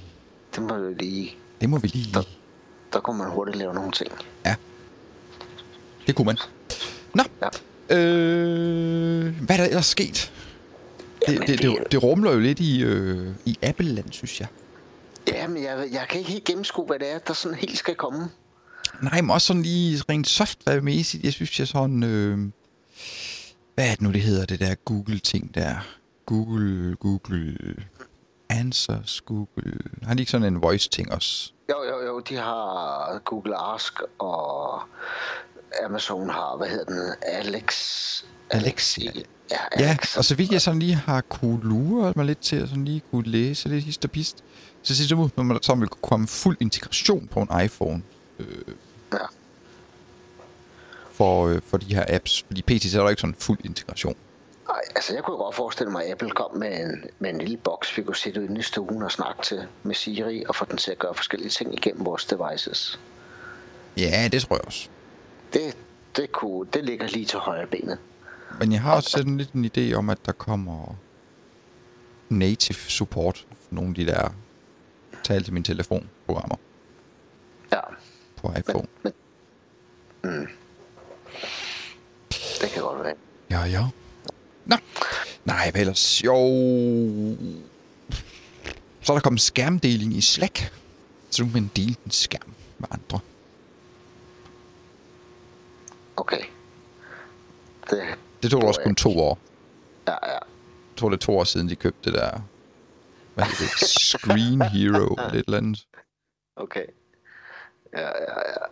[0.54, 1.36] det må jo lige...
[1.60, 2.14] Det må vi lige...
[2.14, 2.22] Der,
[2.92, 4.10] der kunne man hurtigt lave nogle ting.
[4.46, 4.54] Ja.
[6.06, 6.38] Det kunne man.
[7.14, 7.22] Nå.
[7.42, 7.48] Ja.
[7.96, 10.32] Øh, hvad er der ellers sket?
[11.26, 14.48] Det, Jamen, det, det- det, det rumler jo lidt i, øh, i Apple-land, synes jeg.
[15.30, 17.94] Ja, men jeg, jeg kan ikke helt gennemskue, hvad det er, der sådan helt skal
[17.94, 18.30] komme.
[19.02, 21.24] Nej, men også sådan lige rent software-mæssigt.
[21.24, 22.02] Jeg synes, jeg sådan...
[22.02, 22.38] Øh,
[23.74, 25.74] hvad er det nu, det hedder, det der Google-ting der?
[26.26, 27.56] Google, Google...
[28.48, 29.78] Answers, Google...
[30.02, 31.52] Har de ikke sådan en voice-ting også?
[31.70, 34.80] Jo, jo, jo, de har Google Ask, og
[35.84, 37.74] Amazon har, hvad hedder den, Alex...
[38.50, 39.10] Alexia.
[39.14, 40.16] Ja, Ja, Alex.
[40.16, 43.02] og så vidt jeg sådan lige har kunne lure mig lidt til at sådan lige
[43.10, 44.44] kunne læse lidt hist og pist,
[44.82, 48.02] så siger ud, man så vil kunne komme fuld integration på en iPhone
[48.38, 48.46] øh,
[49.12, 49.18] Ja.
[51.12, 52.42] for, øh, for de her apps.
[52.46, 54.14] Fordi PT så er der ikke sådan fuld integration.
[54.68, 57.56] Ej, altså jeg kunne godt forestille mig, at Apple kom med en, med en lille
[57.56, 60.76] boks, vi kunne sætte inde i stuen og snakke til med Siri, og få den
[60.76, 63.00] til at gøre forskellige ting igennem vores devices.
[63.96, 64.88] Ja, det tror jeg også.
[65.52, 65.76] Det,
[66.16, 67.98] det, kunne, det ligger lige til højre benet.
[68.58, 70.94] Men jeg har også sådan lidt en idé om, at der kommer
[72.28, 74.28] native support for nogle af de der
[75.30, 76.56] tal til min telefon-programmer
[77.72, 77.80] Ja,
[78.36, 78.86] på iPhone.
[79.02, 79.12] men,
[80.24, 80.46] mm,
[82.60, 83.14] det kan godt være.
[83.50, 83.86] Ja, ja.
[84.66, 84.76] Nå.
[85.44, 86.24] Nej, hvad ellers?
[86.24, 86.34] Jo.
[89.02, 90.72] Så er der kommet skærmdeling i Slack.
[91.30, 93.20] Så nu kan man dele en skærm med andre.
[96.16, 96.42] Okay.
[97.90, 98.02] Det,
[98.42, 99.38] Det tog også kun to år.
[100.06, 100.32] ja, ja.
[100.32, 102.40] Jeg tror, det er to år siden, de købte det der...
[103.40, 103.88] Hvad hedder det?
[103.88, 105.86] Screen Hero eller et eller andet.
[106.56, 106.86] Okay.
[107.92, 108.66] Ja, ja, ja.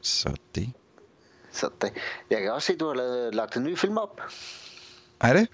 [0.00, 0.72] Så det...
[1.52, 1.92] Så det.
[2.30, 4.20] Jeg kan også se, at du har lavet, lagt en ny film op.
[5.20, 5.48] Er det?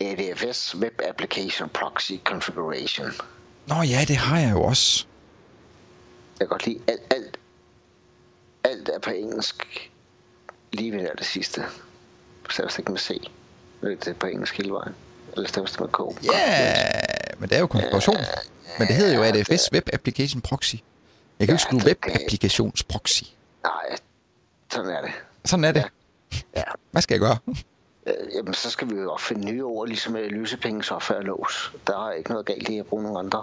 [0.00, 3.06] ADFS Web Application Proxy Configuration.
[3.66, 5.06] Nå ja, det har jeg jo også.
[6.40, 7.38] Jeg kan godt lide alt, alt,
[8.64, 9.90] alt er på engelsk.
[10.72, 11.64] Lige ved det sidste.
[12.50, 13.30] Så jeg ikke med C.
[13.80, 14.94] Det er på engelsk hele vejen.
[15.36, 16.24] Det med K?
[16.24, 16.84] Ja,
[17.38, 18.16] men det er jo konfiguration.
[18.78, 20.74] Men det hedder jo ADFS Web Application Proxy.
[21.38, 23.22] Jeg kan jo ikke skrive Web Applications Proxy.
[23.62, 23.96] Nej,
[24.72, 25.10] sådan er det.
[25.44, 25.84] Sådan er det.
[26.56, 26.62] Ja.
[26.90, 27.38] Hvad skal jeg gøre?
[28.06, 31.72] Øh, jamen, så skal vi jo opfinde nye ord, ligesom med lysepenge, software og lås.
[31.86, 33.42] Der er ikke noget galt i at bruge nogle andre.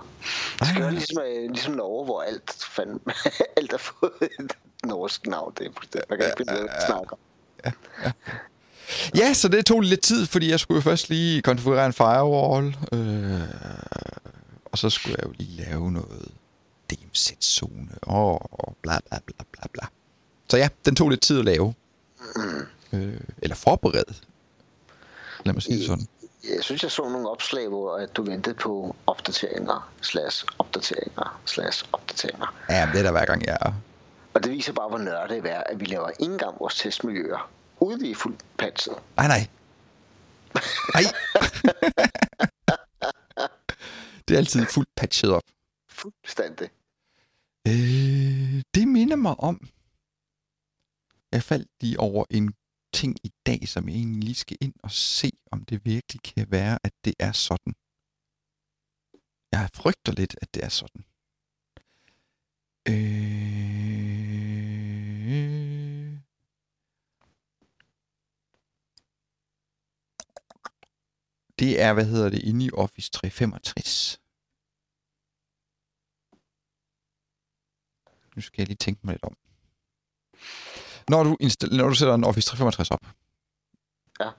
[0.59, 2.99] Det skal være ligesom, øh, ligesom Norge, hvor alt, fand,
[3.57, 4.51] alt er fået et
[4.83, 5.53] norsk navn.
[5.57, 6.01] Det er.
[6.09, 7.15] Man kan ikke finde ud af, hvad vi snakker.
[9.15, 12.75] Ja, så det tog lidt tid, fordi jeg skulle jo først lige konfigurere en firewall.
[12.93, 13.41] Øh,
[14.65, 16.31] og så skulle jeg jo lige lave noget
[16.91, 19.87] DMZ-zone og bla bla bla bla bla.
[20.49, 21.73] Så ja, den tog lidt tid at lave.
[22.93, 24.13] Øh, eller forberede.
[25.45, 26.07] Lad mig sige det sådan.
[26.55, 31.85] Jeg synes, jeg så nogle opslag, hvor at du ventede på opdateringer, slash opdateringer, slash
[31.93, 32.55] opdateringer.
[32.69, 33.73] Ja, det er der hver gang, jeg er.
[34.33, 37.49] Og det viser bare, hvor nørdet det er, at vi laver ikke engang vores testmiljøer,
[37.81, 38.95] er fuldt patchet.
[39.17, 39.47] Nej, nej.
[40.93, 41.01] Nej.
[44.27, 45.43] det er altid fuldt patchet op.
[45.89, 46.69] Fuldstændig.
[47.67, 49.67] Øh, det minder mig om,
[51.31, 52.53] jeg faldt lige over en
[52.93, 56.51] ting i dag, som jeg egentlig lige skal ind og se, om det virkelig kan
[56.51, 57.73] være, at det er sådan.
[59.51, 61.05] Jeg frygter lidt, at det er sådan.
[62.87, 63.91] Øh...
[71.61, 74.21] Det er, hvad hedder det, inde i Office 365.
[78.35, 79.37] Nu skal jeg lige tænke mig lidt om.
[81.09, 81.37] Når du,
[81.77, 83.05] når du sætter en Office 365 op,
[84.19, 84.31] Ja.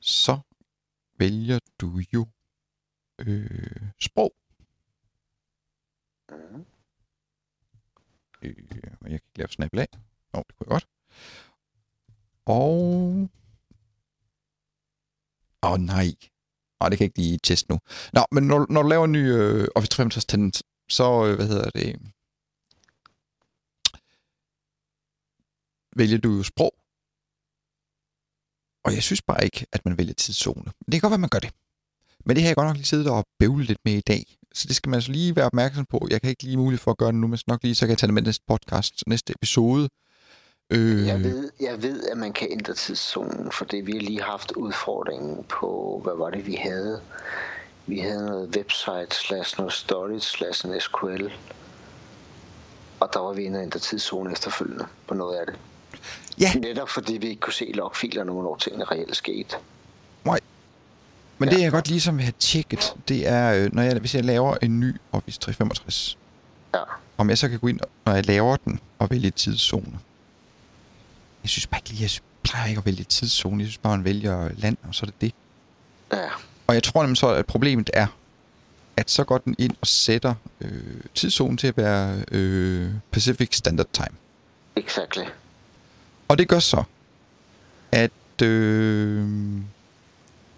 [0.00, 0.38] så
[1.18, 2.26] vælger du jo
[3.18, 4.34] øh, sprog.
[6.30, 6.66] Mhm.
[8.42, 9.88] Øh, jeg kan ikke lave snap af.
[10.32, 10.88] Nå, det kunne jeg godt.
[12.46, 13.28] Og...
[15.64, 16.08] Åh, oh, nej.
[16.80, 17.78] Åh, det kan jeg ikke lige teste nu.
[18.12, 21.46] Nå, men når, når du laver en ny øh, Office 365 tenant, så, øh, hvad
[21.48, 22.00] hedder det,
[25.96, 26.74] vælger du jo sprog.
[28.84, 30.64] Og jeg synes bare ikke, at man vælger tidszone.
[30.64, 31.52] Det kan godt være, man gør det.
[32.24, 34.36] Men det har jeg godt nok lige siddet og bøvlet lidt med i dag.
[34.54, 36.08] Så det skal man altså lige være opmærksom på.
[36.10, 37.90] Jeg kan ikke lige mulighed for at gøre det nu, men nok lige, så kan
[37.90, 39.88] jeg tage det med næste podcast, næste episode.
[40.70, 44.52] Øh, Jeg ved, jeg ved, at man kan ændre tidszonen, fordi vi har lige haft
[44.52, 47.00] udfordringen på, hvad var det, vi havde?
[47.86, 51.26] Vi havde noget website slash noget storage slash en SQL.
[53.00, 55.56] Og der var vi inde og ændre tidszone efterfølgende på noget af det.
[56.40, 59.56] Ja, Netop fordi vi ikke kunne se logfilerne, hvornår tingene reelt skete.
[60.24, 60.40] nej.
[61.38, 64.24] Men det jeg godt ligesom vil have tjekket, det er, øh, når jeg, hvis jeg
[64.24, 66.18] laver en ny Office 365,
[66.74, 66.80] Ja.
[67.18, 69.98] om jeg så kan gå ind, når jeg laver den, og vælge tidszone.
[71.44, 72.10] Jeg synes bare ikke lige, jeg
[72.42, 73.62] plejer ikke at vælge tidszone.
[73.62, 75.32] Jeg synes bare, man vælger land, og så er det det.
[76.12, 76.28] Ja.
[76.66, 78.06] Og jeg tror nemlig så, at problemet er,
[78.96, 83.86] at så går den ind og sætter øh, tidszonen til at være øh, Pacific Standard
[83.92, 84.16] Time.
[84.76, 85.24] Exactly.
[86.28, 86.82] Og det gør så,
[87.92, 89.28] at øh,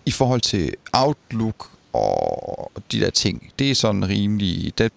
[0.07, 4.79] i forhold til Outlook og de der ting, det er sådan rimelig...
[4.79, 4.93] Det,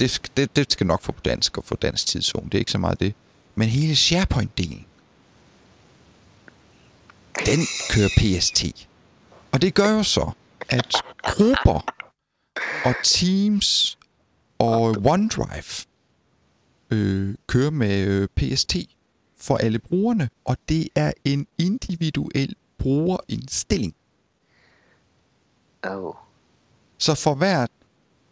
[0.00, 2.44] det, det, det skal nok få på dansk og få dansk tidszone.
[2.44, 3.14] Det er ikke så meget det.
[3.54, 4.84] Men hele SharePoint-delen,
[7.46, 8.88] den kører PST.
[9.52, 10.30] Og det gør jo så,
[10.68, 11.80] at grupper
[12.84, 13.98] og Teams
[14.58, 15.86] og OneDrive
[16.90, 18.76] øh, kører med øh, PST
[19.36, 23.94] for alle brugerne, og det er en individuel brugerindstilling.
[25.82, 26.14] Oh.
[26.98, 27.66] Så for hver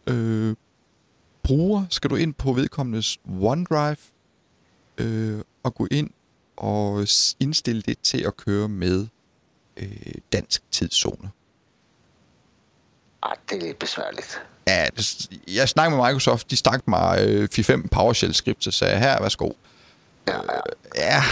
[0.07, 0.55] øh,
[1.43, 3.97] bruger skal du ind på vedkommendes OneDrive
[4.97, 6.09] øh, og gå ind
[6.57, 7.07] og
[7.39, 9.07] indstille det til at køre med
[9.77, 9.87] øh,
[10.33, 11.29] dansk tidszone.
[13.23, 14.41] Ej, det er lidt besværligt.
[14.67, 14.85] Ja,
[15.47, 19.51] jeg snakkede med Microsoft, de stak mig øh, 4-5 PowerShell-skript, og sagde, her, værsgo.
[20.27, 20.41] Ja, ja.
[20.95, 21.23] Ja,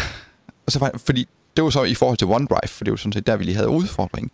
[0.65, 3.13] og så var, fordi det var så i forhold til OneDrive, for det var sådan
[3.13, 4.31] set der, vi lige havde udfordringen.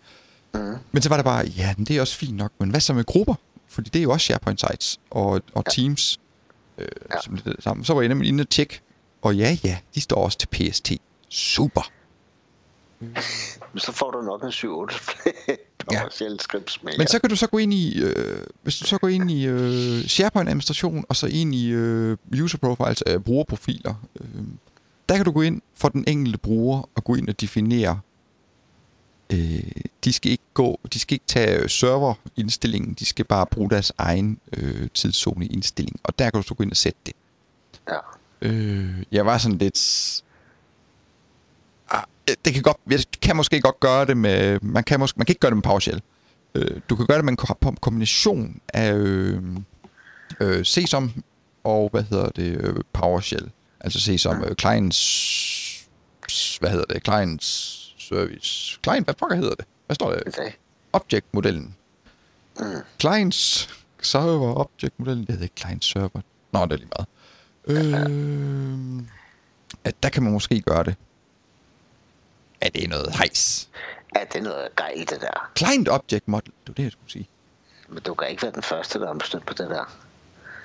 [0.53, 0.75] Mm.
[0.91, 3.03] Men så var det bare, ja, det er også fint nok, men hvad så med
[3.03, 3.35] grupper?
[3.67, 6.19] Fordi det er jo også SharePoint sites og, og Teams,
[6.77, 7.21] øh, Ja.
[7.21, 7.85] som det sammen.
[7.85, 8.81] Så var jeg nemlig inde og tjekke,
[9.21, 10.91] og ja, ja, de står også til PST.
[11.29, 11.91] Super.
[13.73, 14.61] Men så får du nok en 7-8
[15.91, 15.99] Ja.
[15.99, 16.93] PowerShell scripts med.
[16.97, 19.45] Men så kan du så gå ind i, øh, hvis du så går ind i
[19.45, 24.43] øh, SharePoint-administration, og så ind i øh, user profiles, øh, brugerprofiler, øh,
[25.09, 27.99] der kan du gå ind for den enkelte bruger og gå ind og definere,
[29.33, 29.71] øh,
[30.03, 34.39] de skal ikke gå, de skal ikke tage serverindstillingen, de skal bare bruge deres egen
[34.57, 37.13] øh, tidszone-indstilling, og der kan du så gå ind og sætte det.
[37.89, 37.97] Ja.
[38.41, 39.79] Øh, jeg var sådan lidt...
[41.89, 42.03] Ah,
[42.45, 45.31] det kan godt, jeg kan måske godt gøre det med, man kan, måske, man kan
[45.31, 46.01] ikke gøre det med PowerShell.
[46.55, 49.43] Øh, du kan gøre det med en ko- kombination af øh,
[50.39, 51.23] øh, CSOM
[51.63, 53.51] og, hvad hedder det, øh, PowerShell.
[53.79, 55.77] Altså CSOM øh, clients,
[56.59, 59.65] hvad hedder det, clients service, client, hvad fuck hedder det?
[59.85, 60.23] Hvad står det?
[60.27, 60.51] Okay.
[60.93, 61.75] Object-modellen.
[62.99, 63.69] Clients
[64.01, 66.21] server, object-modellen, det hedder ikke client server.
[66.53, 67.07] Nå, det er lige meget.
[67.67, 69.03] Øh,
[69.83, 70.95] at der kan man måske gøre det.
[72.63, 73.69] Ja, det er noget hejs.
[74.15, 75.51] Ja, det er noget gejl, det der.
[75.57, 77.27] Client object model, det var det, jeg skulle sige.
[77.89, 79.95] Men du kan ikke være den første, der har bestødt på det der.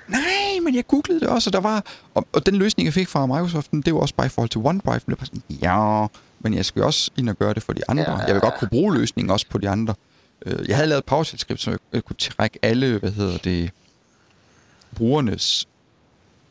[0.07, 1.85] Nej, men jeg googlede det også, og der var...
[2.13, 4.61] Og, og den løsning, jeg fik fra Microsoft, det var også bare i forhold til
[4.61, 4.99] OneDrive.
[5.05, 6.07] Men det var sådan, ja,
[6.39, 8.03] men jeg skal jo også ind og gøre det for de andre.
[8.11, 9.93] Ja, Jeg vil godt kunne bruge løsningen også på de andre.
[10.45, 13.71] Øh, Jeg havde lavet et PowerShell-skript, så jeg- jeg kunne trække alle, hvad hedder det,
[14.95, 15.67] brugernes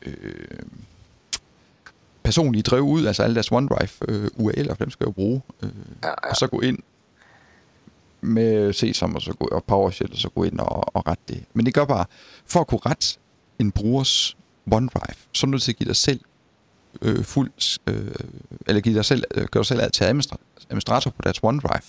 [0.01, 0.59] øh,
[2.23, 5.41] personlige drev ud, altså alle deres OneDrive øh, URL'er, for dem skal jeg jo bruge.
[5.63, 5.69] Øh,
[6.03, 6.29] Ja, ja.
[6.29, 6.79] og så gå ind
[8.21, 11.43] med CSOM og, så gå, og PowerShell, og så gå ind og, og rette det.
[11.53, 12.05] Men det gør bare,
[12.45, 13.17] for at kunne rette
[13.59, 14.37] en brugers
[14.71, 16.19] OneDrive, så er du nødt til at give dig selv
[17.01, 18.11] øh, fuld, øh,
[18.67, 21.81] eller give dig selv, øh, gøre dig selv ad til administra- administrator på deres OneDrive.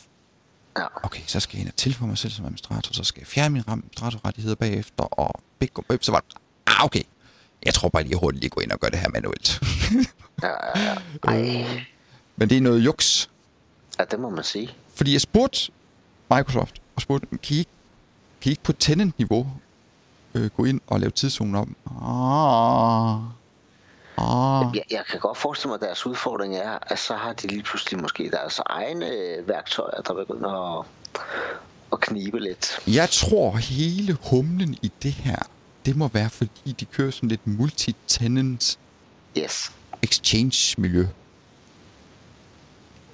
[0.78, 0.84] Ja.
[1.02, 3.52] Okay, så skal jeg ind og tilføje mig selv som administrator, så skal jeg fjerne
[3.52, 6.34] mine administratorrettigheder bagefter, og big, så var det,
[6.66, 7.02] ah, okay,
[7.64, 9.60] jeg tror bare lige hurtigt lige gå ind og gøre det her manuelt.
[10.42, 10.96] Ja, ja, ja.
[11.28, 11.66] Ej,
[12.36, 13.30] Men det er noget juks,
[13.98, 14.70] ja, det må man sige.
[14.94, 15.72] Fordi jeg spurgte
[16.30, 17.68] Microsoft, og spurgte, kan I
[18.40, 19.46] kan I ikke på tenant-niveau
[20.34, 21.76] øh, gå ind og lave tidszonen om?
[22.02, 23.14] Ah,
[24.16, 24.76] ah.
[24.76, 27.62] Jeg, jeg kan godt forestille mig, at deres udfordring er, at så har de lige
[27.62, 30.86] pludselig måske deres egne øh, værktøjer, der begynder at,
[31.92, 32.80] at knibe lidt.
[32.86, 35.42] Jeg tror, hele humlen i det her,
[35.88, 38.78] det må være, fordi de kører sådan lidt multi-tenant
[39.38, 39.72] Yes.
[40.02, 41.06] exchange-miljø.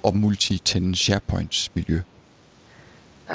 [0.03, 2.01] Og multi-tenant SharePoint-miljø.
[3.29, 3.33] Ja.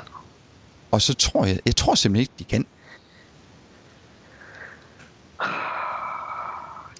[0.91, 2.67] Og så tror jeg, jeg tror simpelthen ikke, de kan.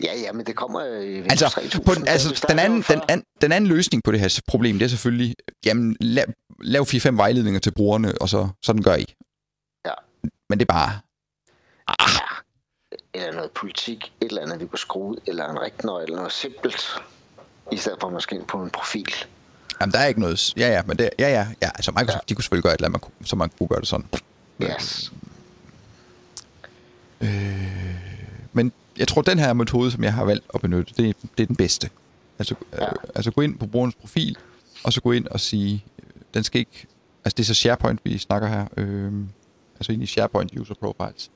[0.03, 1.85] Ja, ja, men det kommer øh, Altså, 3000.
[1.85, 4.85] på den, altså den, anden, den, anden, den anden løsning på det her problem, det
[4.85, 5.35] er selvfølgelig,
[5.67, 6.25] jamen, lav,
[6.63, 9.15] lav 4-5 vejledninger til brugerne, og så sådan gør I.
[9.87, 9.93] Ja.
[10.49, 11.01] Men det er bare,
[13.15, 16.87] Eller noget politik, et eller andet, vi kunne skrue eller en rigtig eller noget simpelt.
[17.73, 19.15] I stedet for måske på en profil.
[19.81, 22.21] jamen, der er ikke noget, ja ja, men det, ja ja, ja, altså Microsoft, ja.
[22.29, 24.07] de kunne selvfølgelig gøre et eller andet, man kunne- så man kunne gøre det sådan.
[24.63, 25.13] Yes.
[28.53, 31.47] Men jeg tror, den her metode, som jeg har valgt at benytte, det, det er
[31.47, 31.91] den bedste.
[32.39, 32.85] Altså, ja.
[32.85, 34.37] øh, altså gå ind på brugerens profil,
[34.85, 36.87] og så gå ind og sige, øh, den skal ikke...
[37.25, 38.67] Altså det er så SharePoint, vi snakker her.
[38.77, 39.13] Øh,
[39.77, 41.31] altså ind i SharePoint User Profiles.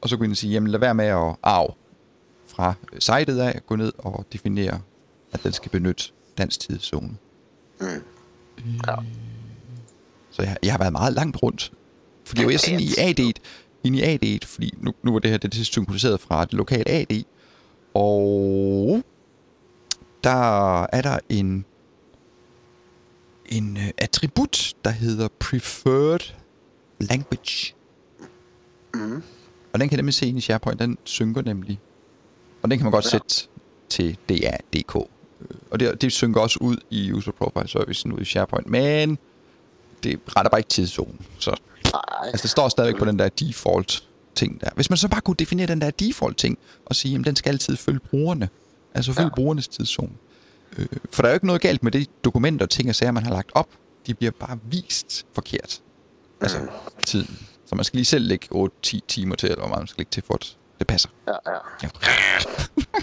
[0.00, 1.68] Og så gå ind og sige, jamen lad være med at arve
[2.46, 4.80] fra sitet af, gå ned og definere,
[5.32, 6.04] at den skal benytte
[6.38, 7.16] dansk tidszone.
[7.80, 7.86] Mm.
[8.86, 8.94] Ja.
[10.30, 11.72] Så jeg, jeg har været meget langt rundt.
[12.24, 13.32] Fordi jeg er sådan i AD'et,
[13.84, 16.88] inde i AD'et, fordi nu, nu var det her det er synkroniseret fra det lokale
[16.88, 17.22] AD,
[17.94, 19.02] og
[20.24, 21.64] der er der en
[23.46, 26.34] en øh, attribut, der hedder Preferred
[26.98, 27.74] Language.
[28.94, 29.22] Mm.
[29.72, 31.80] Og den kan nemlig se i SharePoint, den synker nemlig.
[32.62, 33.10] Og den kan man godt Ja.
[33.10, 33.48] sætte
[33.88, 34.96] til DA.dk.
[34.96, 39.18] Øh, Og det, det synker også ud i User Profile Servicen ud i SharePoint, men
[40.02, 41.20] det retter bare ikke tidszonen.
[41.38, 41.50] Så
[41.92, 44.04] Nej, altså, det står stadigvæk på den der default
[44.34, 44.68] ting der.
[44.74, 47.50] Hvis man så bare kunne definere den der default ting, og sige, at den skal
[47.50, 48.48] altid følge brugerne.
[48.94, 49.34] Altså følge ja.
[49.34, 50.12] Brugernes tidszone.
[50.78, 53.12] Øh, for der er jo ikke noget galt med de dokumenter og ting og sager,
[53.12, 53.68] man har lagt op.
[54.06, 55.80] De bliver bare vist forkert.
[56.40, 56.58] Altså
[57.06, 57.38] tiden.
[57.68, 58.48] Så man skal lige selv lægge
[58.86, 61.08] 8-10 timer til, eller hvor meget man skal lægge til, for at det passer.
[61.26, 61.58] ja, ja.
[61.82, 61.88] Ja.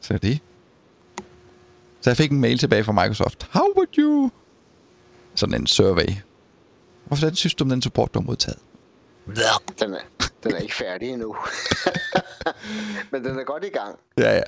[0.00, 0.40] Så er det.
[2.00, 3.48] Så jeg fik en mail tilbage fra Microsoft.
[3.50, 4.30] How would you...
[5.34, 6.14] Sådan en survey.
[7.04, 8.58] Hvorfor synes du om den support, du har modtaget?
[9.80, 10.00] Den er,
[10.42, 11.36] den er ikke færdig endnu.
[13.12, 13.98] Men den er godt i gang.
[14.18, 14.42] Ja, ja.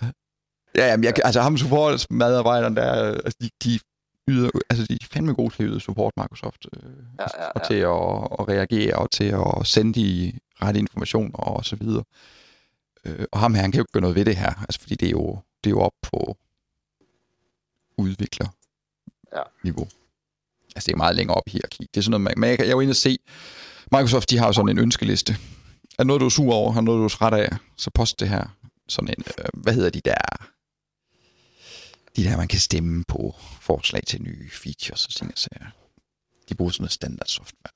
[0.76, 3.78] Ja, jamen, jeg, altså ham support medarbejderen der, altså, de, de
[4.28, 6.66] yder, altså de er fandme gode til at yde support Microsoft.
[6.76, 6.82] Øh,
[7.18, 7.66] Ja, ja, Og ja.
[7.66, 10.32] til at, at reagere, og til at sende de
[10.62, 12.04] rette informationer og så videre.
[13.04, 14.94] Øh, og ham her, han kan jo ikke gøre noget ved det her, altså fordi
[14.94, 16.36] det er jo, det er jo op på
[17.98, 18.46] udvikler
[19.36, 19.42] Ja.
[19.64, 19.88] niveau.
[20.76, 21.86] Altså det er meget længere op i hierarki.
[21.94, 23.18] Det er sådan noget, man, men jeg, jeg var inde og se,
[23.92, 25.36] Microsoft de har jo sådan en ønskeliste.
[25.98, 28.28] Er noget, du er sur over, har noget, du er træt af, så post det
[28.28, 28.44] her.
[28.88, 30.46] Sådan en, øh, hvad hedder de der,
[32.16, 35.70] de der, man kan stemme på forslag til nye features og ting og sager.
[36.48, 37.72] De bruger sådan noget standard software.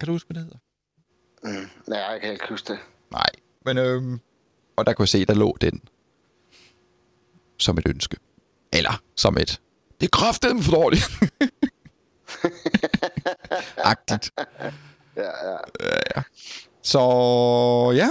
[0.00, 0.58] Kan du huske, hvad det hedder?
[1.60, 1.70] Mm.
[1.88, 2.78] Nej, jeg kan ikke huske det.
[3.10, 3.30] Nej.
[3.64, 4.20] Men øhm,
[4.76, 5.80] og der kunne jeg se, der lå den
[7.58, 8.16] som et ønske.
[8.72, 9.60] Eller som et
[10.00, 11.04] Det er kraften for dårligt.
[13.76, 14.30] Agtigt.
[15.16, 15.30] Ja,
[16.16, 16.22] ja.
[16.82, 17.00] Så
[17.96, 18.08] ja,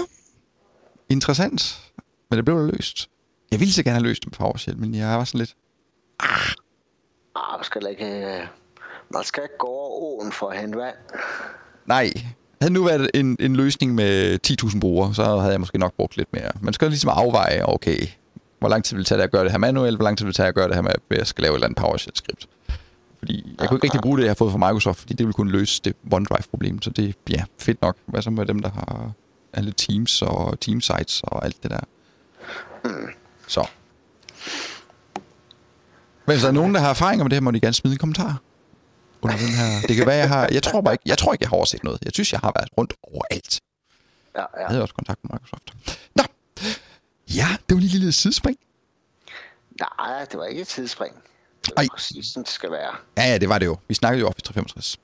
[1.10, 1.92] interessant.
[2.30, 3.10] Men det blev løst.
[3.54, 5.56] Jeg ville så gerne have løst det med PowerShell, men jeg var sådan lidt...
[6.20, 8.06] Ah, man skal ikke...
[8.06, 8.48] øh,
[9.13, 10.96] Man skal ikke gå over åen for at hente vand.
[11.86, 12.13] Nej.
[12.62, 14.39] Havde nu været en, en løsning med
[14.74, 16.52] 10.000 brugere, så havde jeg måske nok brugt lidt mere.
[16.62, 18.08] Man skal ligesom afveje, okay,
[18.60, 20.30] hvor lang tid vil det tage at gøre det her manuelt, hvor lang tid vil
[20.32, 22.48] det tage at gøre det her med, at jeg skal lave et eller andet PowerShell-skript.
[23.20, 25.34] Fordi jeg kunne ikke rigtig bruge det, jeg har fået fra Microsoft, fordi det ville
[25.34, 26.82] kunne løse det OneDrive-problem.
[26.82, 27.98] Så det ja, fedt nok.
[28.06, 29.12] Hvad så med dem, der har
[29.54, 31.80] alle Teams og Teamsites og alt det der?
[33.47, 33.67] Så.
[36.25, 37.93] Men hvis der er nogen, der har erfaringer med det her, må de gerne smide
[37.93, 38.41] en kommentar.
[39.21, 39.88] Under den her.
[39.88, 40.49] Det kan være, jeg har...
[40.51, 41.99] Jeg tror bare ikke, jeg tror ikke, jeg har overset noget.
[42.06, 43.62] Jeg synes, jeg har været rundt overalt.
[44.36, 44.60] Ja, ja.
[44.60, 45.97] Jeg havde også kontakt med Microsoft.
[46.15, 46.23] Nå.
[47.36, 48.58] Ja, det var lige et lille sidespring.
[49.79, 51.15] Nej, det var ikke et tidsspring.
[51.65, 51.84] Det Ej.
[51.84, 52.95] var præcis sådan, det skal være.
[53.17, 53.77] Ja, ja, det var det jo.
[53.88, 54.99] Vi snakkede jo Office 365.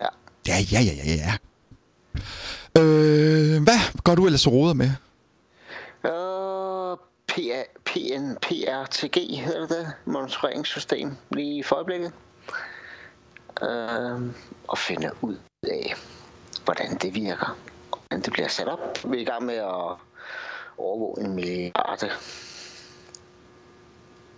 [0.00, 0.06] Ja.
[0.48, 1.34] Ja, ja, ja, ja, ja.
[2.82, 4.90] Øh, hvad går du ellers og roder med?
[7.84, 12.12] PN, PRTG hedder det det, monitoreringssystem, lige for øjeblikket.
[13.62, 14.20] Øh,
[14.68, 15.94] og finde ud af,
[16.64, 17.56] hvordan det virker.
[17.90, 18.98] Hvordan det bliver sat op.
[19.04, 19.96] Vi er i gang med at
[20.78, 22.10] overvåge en milliard,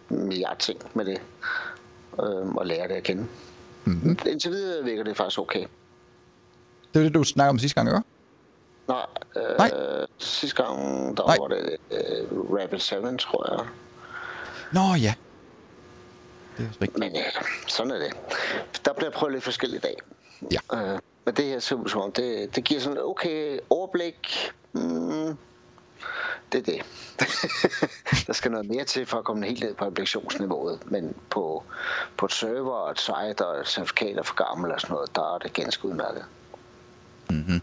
[0.08, 1.20] milliard ting med det.
[2.22, 3.26] Øh, og lære det at kende.
[3.84, 4.18] Mm-hmm.
[4.26, 5.66] Indtil videre virker det faktisk okay.
[6.94, 8.17] Det var det, du snakkede om sidste gang, ikke?
[8.88, 9.70] Nej, øh, Nej.
[10.18, 10.76] sidste gang,
[11.16, 11.36] der Nej.
[11.40, 13.66] var det øh, Rapid 7, tror jeg.
[14.72, 15.14] Nå, ja.
[16.56, 16.98] Det er rigtigt.
[16.98, 17.22] Men øh,
[17.66, 18.12] sådan er det.
[18.84, 19.96] Der bliver prøvet lidt forskelligt i dag.
[20.52, 20.92] Ja.
[20.94, 24.52] Øh, men det her ser ud som om, det, det giver sådan okay overblik.
[24.72, 25.36] Mm,
[26.52, 26.82] det er det.
[28.26, 30.90] der skal noget mere til for at komme helt ned på applikationsniveauet.
[30.90, 31.62] Men på,
[32.16, 35.14] på et server og et site og et certifikat er for gammel og sådan noget,
[35.16, 36.24] der er det ganske udmærket.
[37.30, 37.60] Mm-hmm.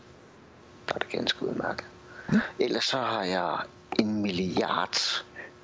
[0.88, 1.86] Der er det ganske udmærket.
[2.60, 3.58] Ellers så har jeg
[4.00, 4.98] en milliard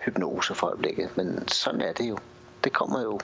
[0.06, 1.18] hypnose for øjeblikket.
[1.18, 2.18] Men sådan er det jo.
[2.64, 3.20] Det kommer jo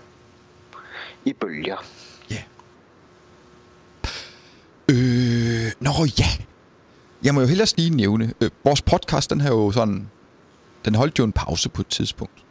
[1.26, 1.86] i bølger.
[2.32, 2.44] Ja.
[4.92, 6.26] Øh, nå ja.
[7.24, 10.10] Jeg må jo hellere lige nævne, øh, vores podcast, den har jo sådan,
[10.86, 12.44] den holdt jo en pause på et tidspunkt.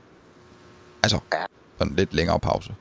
[1.02, 1.44] Altså, Ja.
[1.78, 2.74] sådan en lidt længere pause.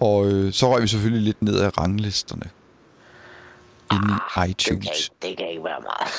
[0.00, 2.50] Og øh, så røg vi selvfølgelig lidt ned ad ranglisterne.
[3.94, 4.86] Inde i Det kan, iTunes.
[4.86, 6.10] ikke- det kan ikke være meget.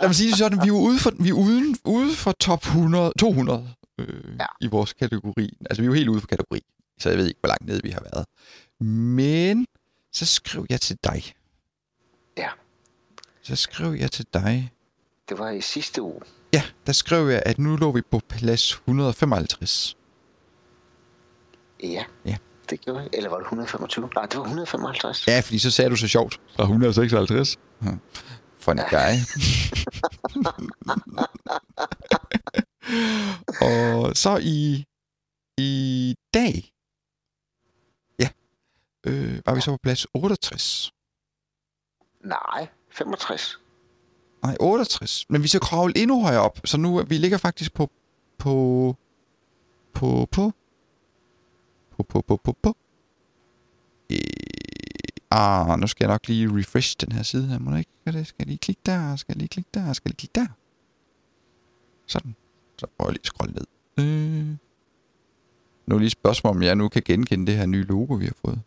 [0.00, 2.62] Lad mig sige det sådan, vi er ude for, vi er uden, ude for top
[2.64, 4.46] 100, 200 øh, Ja.
[4.60, 5.56] i vores kategori.
[5.70, 6.60] Altså, vi er jo helt ude for kategori,
[6.98, 8.26] så jeg ved ikke, hvor langt nede vi har været.
[8.88, 9.66] Men
[10.12, 11.22] så skrev jeg til dig.
[12.36, 12.48] Ja,
[13.42, 14.70] Så skrev jeg til dig.
[15.28, 16.20] det var i sidste uge.
[16.52, 19.96] Ja, der skrev jeg, at nu lå vi på plads 155.
[21.82, 22.36] Ja, Ja.
[22.70, 23.08] Det gjorde jeg.
[23.12, 24.10] Eller var det 125?
[24.14, 25.26] Nej, det var 155.
[25.28, 26.40] Ja, fordi så sagde du så sjovt.
[26.56, 27.58] Fra 156.
[27.80, 28.00] Hm.
[28.58, 29.14] Funny guy.
[33.66, 34.84] og så i,
[35.58, 36.72] i dag,
[38.18, 38.28] ja,
[39.06, 40.92] øh, var vi så på plads 68.
[42.24, 43.58] Nej, 65.
[44.42, 45.24] Nej, 68.
[45.28, 47.90] Men vi skal kravle endnu højere op, så nu vi ligger faktisk på
[48.38, 48.96] på
[49.94, 50.52] på på
[51.96, 52.76] på på på på på
[54.12, 54.18] øh,
[55.30, 57.90] ah, nu skal jeg nok lige refresh den her side her, må jeg ikke?
[58.04, 58.26] Det?
[58.26, 60.46] skal jeg lige klikke der, skal jeg lige klikke der, skal jeg lige klikke der.
[62.06, 62.34] Sådan.
[62.78, 63.66] Så prøver jeg lige at scrolle ned.
[63.98, 64.56] Øh.
[65.86, 68.24] Nu er lige et spørgsmål, om jeg nu kan genkende det her nye logo, vi
[68.24, 68.60] har fået.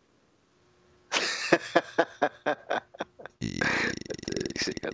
[4.65, 4.93] Sikkert.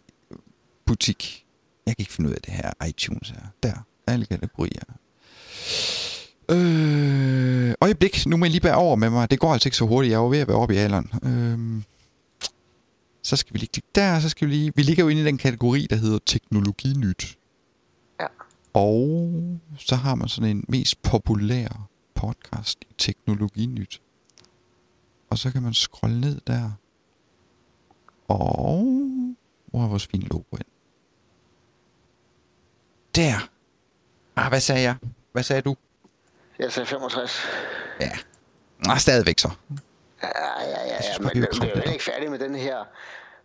[0.85, 1.45] butik.
[1.85, 3.47] Jeg kan ikke finde ud af det her iTunes her.
[3.63, 3.85] Der.
[4.07, 4.83] Alle kategorier.
[6.49, 8.25] Øh, øjeblik.
[8.25, 9.31] Nu må jeg lige bære over med mig.
[9.31, 10.11] Det går altså ikke så hurtigt.
[10.11, 11.11] Jeg er jo ved at være oppe i alderen.
[11.23, 11.83] Øh,
[13.21, 14.19] så skal vi lige klikke der.
[14.19, 14.71] Så skal vi lige...
[14.75, 17.37] Vi ligger jo inde i den kategori, der hedder teknologinyt.
[18.19, 18.25] Ja.
[18.73, 24.01] Og så har man sådan en mest populær podcast i teknologinyt.
[25.29, 26.71] Og så kan man scrolle ned der.
[28.27, 28.79] Og
[29.65, 30.65] hvor er vores fine logo hen?
[33.15, 33.49] Der.
[34.35, 34.95] Ah, hvad sagde jeg?
[35.31, 35.75] Hvad sagde du?
[36.59, 37.41] Jeg sagde 65.
[38.01, 38.11] Ja.
[38.89, 39.49] Ah, stadigvæk så.
[40.23, 40.27] Ja,
[40.61, 41.23] ja, ja, synes ja.
[41.23, 42.77] bare, men vi er jo ikke færdige med den her,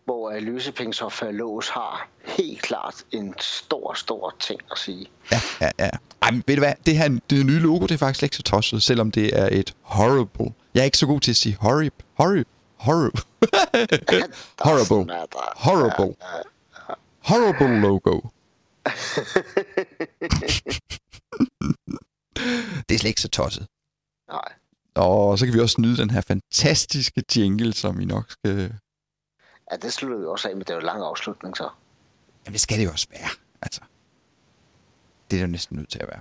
[0.04, 5.06] hvor uh, løsepengesoftware lås har helt klart en stor, stor ting at sige.
[5.32, 5.90] Ja, ja, ja.
[6.22, 6.72] Ej, men ved du hvad?
[6.86, 9.74] Det her det nye logo, det er faktisk ikke så tosset, selvom det er et
[9.82, 10.54] horrible.
[10.74, 12.04] Jeg er ikke så god til at sige horrible.
[12.14, 12.52] Horrible.
[12.78, 13.22] Horrible.
[14.58, 15.14] horrible.
[15.56, 16.14] Horrible.
[17.20, 18.20] Horrible logo.
[22.88, 23.66] det er slet ikke så tosset.
[24.28, 24.52] Nej.
[24.94, 28.74] Og så kan vi også nyde den her fantastiske jingle, som vi nok skal...
[29.70, 31.68] Ja, det slutter jo også af, men det er jo en lang afslutning så.
[32.46, 33.28] Jamen, det skal det jo også være.
[33.62, 33.80] Altså,
[35.30, 36.20] det er det jo næsten nødt til at være.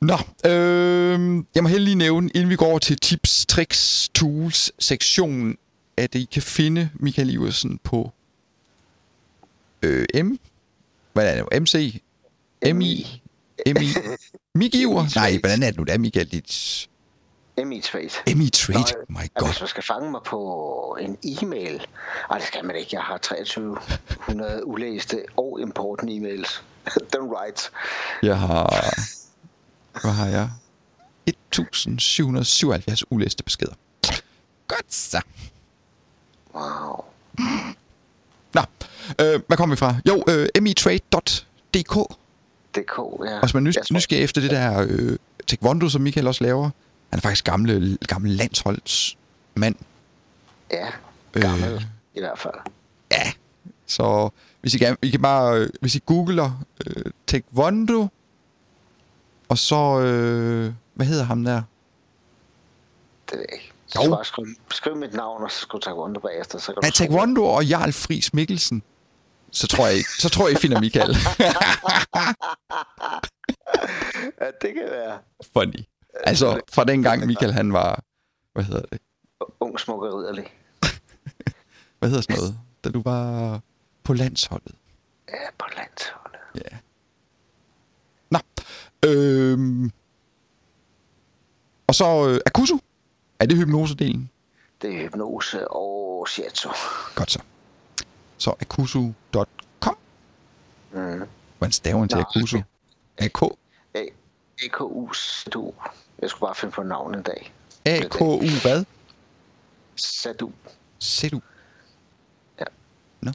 [0.00, 0.14] Nå,
[0.50, 5.58] øh, jeg må heller lige nævne, inden vi går over til tips, tricks, tools sektionen,
[5.96, 8.12] at I kan finde Michael Iversen på
[9.82, 10.38] øh, M,
[11.12, 12.02] hvad er det, MC,
[12.74, 13.21] MI,
[13.66, 13.88] MI,
[14.54, 15.06] Migiver?
[15.14, 15.84] Nej, hvordan er det nu?
[15.84, 16.88] Det er Michael dit
[17.58, 18.34] MI Trade.
[18.36, 18.78] MI Trade.
[18.78, 19.48] Nå, My god.
[19.48, 21.86] Hvis man skal fange mig på en e-mail...
[22.30, 22.88] Ej, det skal man ikke.
[22.92, 26.62] Jeg har 2300 ulæste og important e-mails.
[27.12, 27.70] Den right.
[28.22, 28.94] Jeg har...
[30.00, 30.50] Hvad har jeg?
[31.26, 33.74] 1777 ulæste beskeder.
[34.68, 35.20] Godt så.
[36.54, 37.04] Wow.
[38.54, 38.62] Nå,
[39.20, 39.94] øh, hvad kommer vi fra?
[40.08, 42.16] Jo, øh, mitrade.dk.
[42.76, 43.34] DK, ja.
[43.34, 45.16] Og hvis man nys- tror- nysgerrig efter det der øh,
[45.46, 46.62] taekwondo, som Michael også laver,
[47.10, 49.74] han er faktisk gamle, gamle landsholdsmand.
[50.70, 50.86] Ja,
[51.34, 51.42] Øh.
[51.42, 52.54] gammel i hvert fald.
[53.12, 53.32] Ja.
[53.86, 58.06] Så hvis I, kan, I kan bare, øh, hvis I googler øh, taekwondo,
[59.48, 61.62] og så, øh, hvad hedder ham der?
[63.30, 63.68] Det ved jeg ikke.
[64.04, 64.14] Jo.
[64.14, 66.58] bare skrive, skriv mit navn, og så skal du tage rundt bagefter.
[66.58, 68.82] Så kan tro- taekwondo og Jarl Friis Mikkelsen.
[69.52, 70.10] Så tror jeg ikke.
[70.18, 71.16] Så tror jeg, I finder Michael.
[74.40, 75.18] Ja, det kan være.
[75.52, 75.84] Funny.
[76.24, 78.02] Altså, fra den gang Michael han var,
[78.52, 79.00] hvad hedder det?
[79.60, 80.46] Ung, smuk og ridderlig.
[81.98, 82.58] Hvad hedder sådan noget?
[82.84, 83.60] Da du var
[84.04, 84.74] på landsholdet.
[85.28, 86.40] Ja, på landsholdet.
[86.54, 86.76] Ja.
[88.30, 88.38] Nå.
[89.06, 89.92] Øhm.
[91.86, 92.78] Og så øh, Akusu.
[93.38, 94.30] Er det hypnosedelen?
[94.82, 96.68] Det er hypnose og shiatsu.
[97.14, 97.40] Godt så.
[98.42, 99.96] Så akusu.com.
[100.92, 101.22] Mm.
[101.58, 102.22] Hvordan staver man til Nå.
[102.22, 102.58] Akusu?
[103.18, 103.42] AK.
[103.94, 104.06] A-
[104.62, 105.74] AKU's du.
[106.18, 107.52] Jeg skulle bare finde på et navn en dag.
[107.86, 108.84] AKU hvad?
[109.96, 110.52] Sadu.
[110.98, 111.40] Sedu.
[112.60, 112.64] Ja.
[113.20, 113.32] Nå.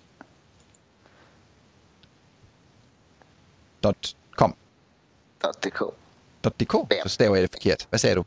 [3.84, 4.56] Dot com.
[5.64, 5.80] .dk.
[6.44, 6.74] Dot .dk.
[6.92, 7.04] Ja.
[7.04, 7.86] Så staver jeg det forkert.
[7.90, 8.26] Hvad sagde du?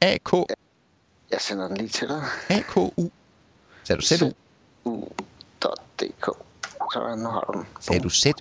[0.00, 0.32] AK.
[1.30, 2.22] Jeg sender den lige til dig.
[2.50, 2.90] AKU.
[3.84, 4.30] Sagde du ZU?
[5.64, 6.28] U.dk.
[6.92, 7.66] Sådan, nu har du den.
[7.80, 8.32] Sagde du ZU?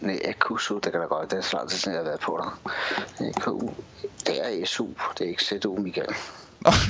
[0.00, 1.30] Nej, AKUSU, det kan da godt.
[1.30, 3.28] Det er så lang tid siden, jeg har været på dig.
[3.28, 3.70] AKU.
[4.26, 4.86] Det er SU.
[5.18, 6.14] Det er ikke ZU, Michael.
[6.60, 6.70] Nå.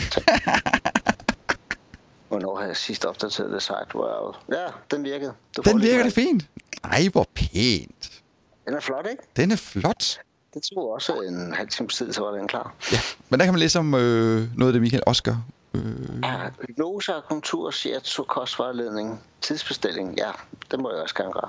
[2.29, 3.87] Hvornår har jeg sidst opdateret det site?
[3.95, 4.33] Wow.
[4.53, 5.33] Ja, den virkede.
[5.57, 6.47] Du Den virker det fint.
[6.85, 8.23] Ej, hvor pænt.
[8.67, 9.23] Den er flot, ikke?
[9.37, 10.19] Den er flot.
[10.55, 12.75] Det tog også en halv times tid, så var den klar.
[12.93, 12.99] Ja,
[13.29, 15.37] men der kan man læse om øh, noget af det, Michael også gør.
[15.77, 20.17] Øh, Ja, hypnose, akupunktur, shiatsu, kostvejledning, tidsbestilling.
[20.19, 20.31] Ja,
[20.71, 21.49] det må jeg også gerne gøre.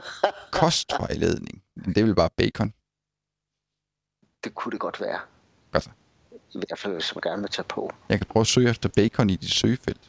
[0.60, 1.62] kostvejledning.
[1.84, 2.72] Det er vel bare bacon.
[4.44, 5.18] Det kunne det godt være.
[5.72, 5.90] Godt så.
[6.54, 7.90] I hvert fald, hvis man gerne vil tage på.
[8.08, 10.00] Jeg kan prøve at søge efter bacon i dit søgefelt.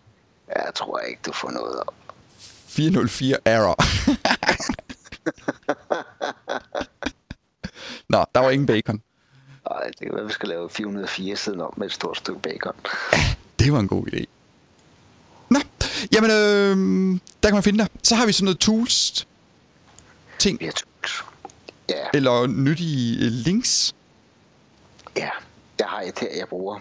[0.56, 1.96] Jeg tror ikke, du får noget op.
[2.68, 3.76] 404 error.
[8.12, 9.02] Nå, der var ingen bacon.
[9.66, 12.74] Ej, det kan være, vi skal lave 404 siden om med et stort stykke bacon.
[13.60, 14.26] Det var en god idé.
[15.50, 15.60] Nå,
[16.14, 17.88] jamen, øh, der kan man finde dig.
[18.04, 19.28] Så har vi sådan noget tools,
[20.40, 21.24] ting, Virtuelt.
[21.90, 23.96] Ja, eller nyttige øh, links.
[25.18, 25.30] ja.
[25.80, 26.80] Jeg har et her, jeg bruger,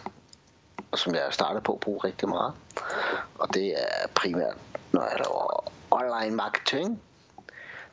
[0.90, 2.52] og som jeg starter på at bruge rigtig meget.
[3.38, 4.56] Og det er primært,
[4.92, 7.00] når jeg laver online marketing.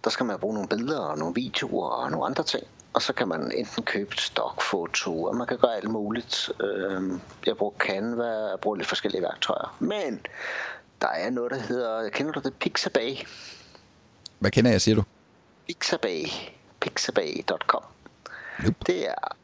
[0.03, 2.63] Der skal man bruge nogle billeder og nogle videoer og nogle andre ting.
[2.93, 6.49] Og så kan man enten købe et stokfoto, og man kan gøre alt muligt.
[6.63, 9.75] Øhm, Jeg bruger Canva, jeg bruger lidt forskellige værktøjer.
[9.79, 10.19] Men
[11.01, 13.15] der er noget, der hedder, kender du det, Pixabay?
[14.39, 15.03] Hvad kender jeg, siger du?
[15.67, 16.23] Pixabay.
[16.79, 17.83] Pixabay.com.
[18.63, 18.75] Nope.
[18.87, 19.35] Det er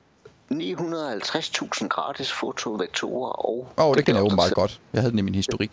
[0.51, 3.67] 950.000 gratis fotovektorer og...
[3.77, 4.81] Åh, oh, det kender jeg åbenbart godt.
[4.93, 5.71] Jeg havde den i min historik.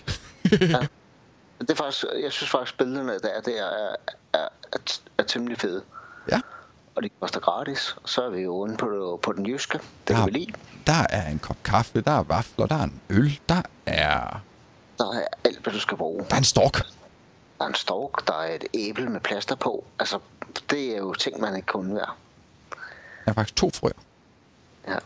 [1.61, 3.95] Det er faktisk, jeg synes faktisk, billederne der, der er,
[4.33, 4.79] er, er,
[5.19, 5.83] er temmelig fede.
[6.31, 6.41] Ja,
[7.01, 7.97] Og de koster gratis.
[8.05, 9.79] Så er vi jo inde på, på den jyske.
[10.09, 10.19] Det Ja.
[10.19, 10.53] kan vi lide.
[10.87, 14.41] der er en kop kaffe, der er vafler, der er en øl, der er,
[14.99, 16.25] Der er alt, hvad du skal bruge.
[16.29, 16.73] der er en stork.
[17.59, 19.85] Der er en stork, der er et æble med plaster på.
[19.99, 20.19] Altså,
[20.71, 22.11] det er jo ting, man ikke kunne være.
[23.25, 23.93] Der er faktisk to frøer.
[24.89, 24.97] Ja.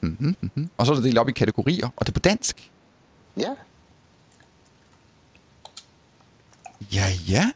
[0.00, 0.70] Mm-hmm, mm-hmm.
[0.76, 2.70] Og så er det delt op i kategorier, og det er på dansk.
[3.36, 3.50] Ja,
[6.92, 7.50] Ja, ja.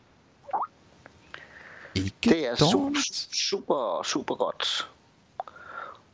[1.97, 3.29] Ikke det er super, dårligt.
[3.51, 4.89] super, super godt.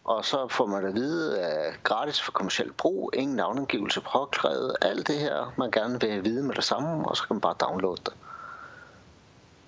[0.05, 5.07] Og så får man at vide, at gratis for kommersiel brug, ingen navnangivelse påkrævet, alt
[5.07, 8.03] det her, man gerne vil vide med det samme, og så kan man bare downloade
[8.07, 8.13] det.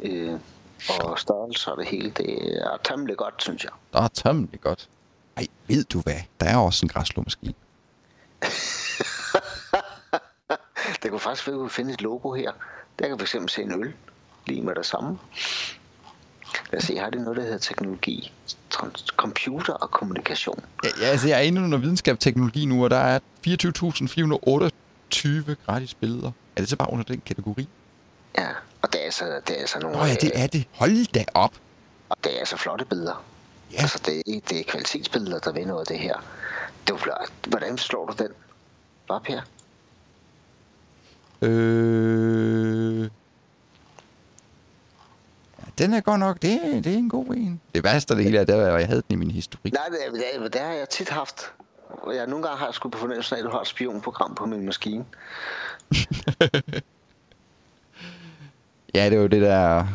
[0.01, 0.41] Øh,
[1.01, 2.11] og størrelse og det hele.
[2.11, 3.73] Det er temmelig godt, synes jeg.
[3.93, 4.89] Det er temmelig godt.
[5.37, 6.21] Ej, ved du hvad?
[6.41, 7.55] Der er også en græsslåmaskine.
[11.03, 12.53] Det kunne faktisk være, at vi kunne finde et logo her.
[12.99, 13.95] Der kan vi fx se en øl
[14.47, 15.19] lige med det samme.
[16.73, 18.33] Os se, har det noget, der hedder teknologi,
[19.17, 20.65] computer og kommunikation.
[20.85, 25.55] Ja, ja, altså jeg er inde under videnskab og teknologi nu, og der er 24.428
[25.67, 26.31] gratis billeder.
[26.57, 27.69] Er det så bare under den kategori?
[28.39, 28.49] Ja,
[28.83, 30.65] og det er altså, det er altså nogle, Nå ja, det er det.
[30.73, 31.53] Hold da op.
[32.09, 33.25] og det er altså flotte billeder.
[33.73, 33.79] Ja.
[33.79, 36.17] Altså, det er, det er kvalitetsbilleder, der noget af det her.
[36.89, 37.31] Det flot.
[37.49, 38.33] Hvordan slår du den?
[39.09, 39.41] Bare Per?
[41.43, 43.09] Øh...
[45.79, 47.61] Den er godt nok, det, er- det er en god en.
[47.75, 49.73] Det værste af det hele er, der, hvor jeg havde den i min historik.
[49.73, 51.53] Nej, det, er- det, er- det har jeg tit haft.
[51.89, 54.35] Og jeg, nogle gange har jeg sgu på fornemmelsen af, at du har et spionprogram
[54.35, 55.05] på min maskine.
[58.95, 59.87] Ja, det var det der...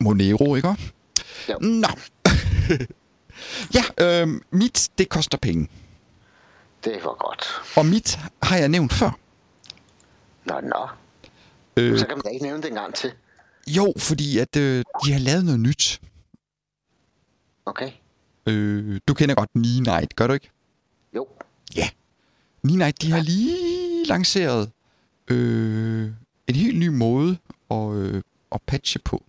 [0.00, 0.68] Monero, ikke?
[1.48, 1.58] Jo.
[1.60, 1.88] Nå.
[3.76, 5.68] ja, øh, mit, det koster penge.
[6.84, 7.62] Det var godt.
[7.76, 9.10] Og mit har jeg nævnt før.
[10.44, 10.88] Nå, nå.
[11.76, 13.12] Øh, Så kan man da ikke nævne det en gang til.
[13.76, 16.00] Jo, fordi at øh, de har lavet noget nyt.
[17.66, 17.90] Okay?
[18.46, 20.50] Øh, du kender godt Knee Night, gør du ikke?
[21.14, 21.28] Jo.
[21.76, 21.90] Ja.
[22.62, 24.70] Knee Night, de har lige lanceret
[25.28, 26.10] øh,
[26.46, 27.38] en helt ny måde
[27.70, 29.24] at, øh, at patche på.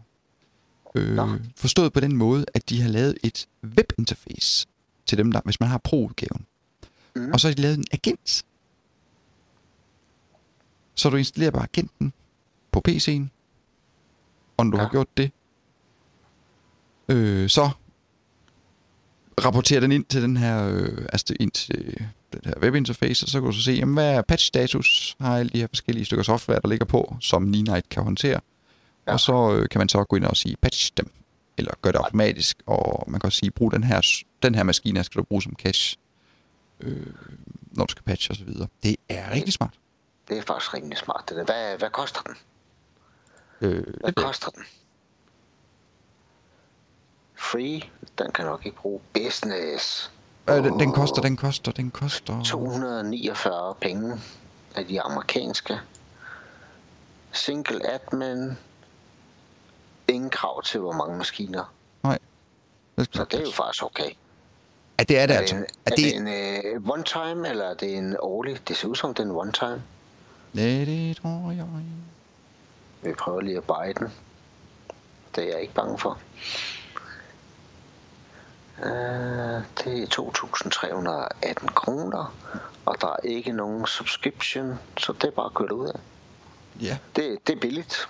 [0.96, 1.38] Øh, Nå.
[1.56, 4.68] forstået på den måde, at de har lavet et webinterface
[5.06, 6.46] til dem, der, hvis man har pro-udgaven.
[7.16, 7.32] Mhm.
[7.34, 8.46] Og så har de lavet en agent.
[10.96, 12.14] Så du installerer bare agenten
[12.72, 13.39] på PC'en.
[14.60, 14.84] Og når du Ja.
[14.84, 15.32] har gjort det,
[17.10, 17.70] øh, så
[19.46, 21.98] rapporterer den ind til den her, øh, altså ind til
[22.34, 25.50] den her webinterface, og så kan du så se, jamen, hvad er patch-status, har alle
[25.50, 28.40] de her forskellige stykker software, der ligger på, som Night kan håndtere.
[29.08, 29.14] Ja.
[29.14, 31.12] Og så øh, kan man så gå ind og sige, patch dem,
[31.58, 34.02] eller gør det automatisk, og man kan også sige, brug den her,
[34.44, 35.98] den her maskine, skal du bruge som cache,
[36.80, 37.06] øh,
[37.72, 38.50] når du skal patche osv.
[38.84, 39.74] Det er rigtig smart.
[40.30, 41.24] Det er faktisk rimelig smart.
[41.30, 41.44] Det der.
[41.46, 42.36] Hvad, hvad koster den?
[43.62, 44.64] Øh, Hvad det koster den?
[47.36, 47.82] Free,
[48.18, 49.02] den kan nok ikke bruge.
[49.14, 50.12] Business,
[50.50, 52.44] øh, den, den koster, den koster, den koster...
[52.44, 54.20] 249 penge
[54.76, 55.80] af de amerikanske.
[57.32, 58.58] Single admin.
[60.08, 61.74] Ingen krav til, hvor mange maskiner.
[62.04, 62.20] Nej.
[62.98, 64.12] Det Så det er jo faktisk okay.
[65.00, 65.56] Ja, det er det Er altså.
[65.56, 68.68] det en, Er er det, det en uh, one time, eller er det en årlig?
[68.68, 69.84] Det ser ud som, det er en one time.
[70.56, 71.66] Ja, det tror jeg.
[73.02, 74.08] Vi prøver lige at den.
[75.36, 76.20] Det er jeg ikke bange for.
[78.78, 78.86] Uh,
[79.84, 80.08] det er
[81.46, 82.36] 2.318 kroner,
[82.86, 86.00] og der er ikke nogen subscription, så det er bare kørt ud af.
[86.82, 88.10] Ja, Det, det er billigt,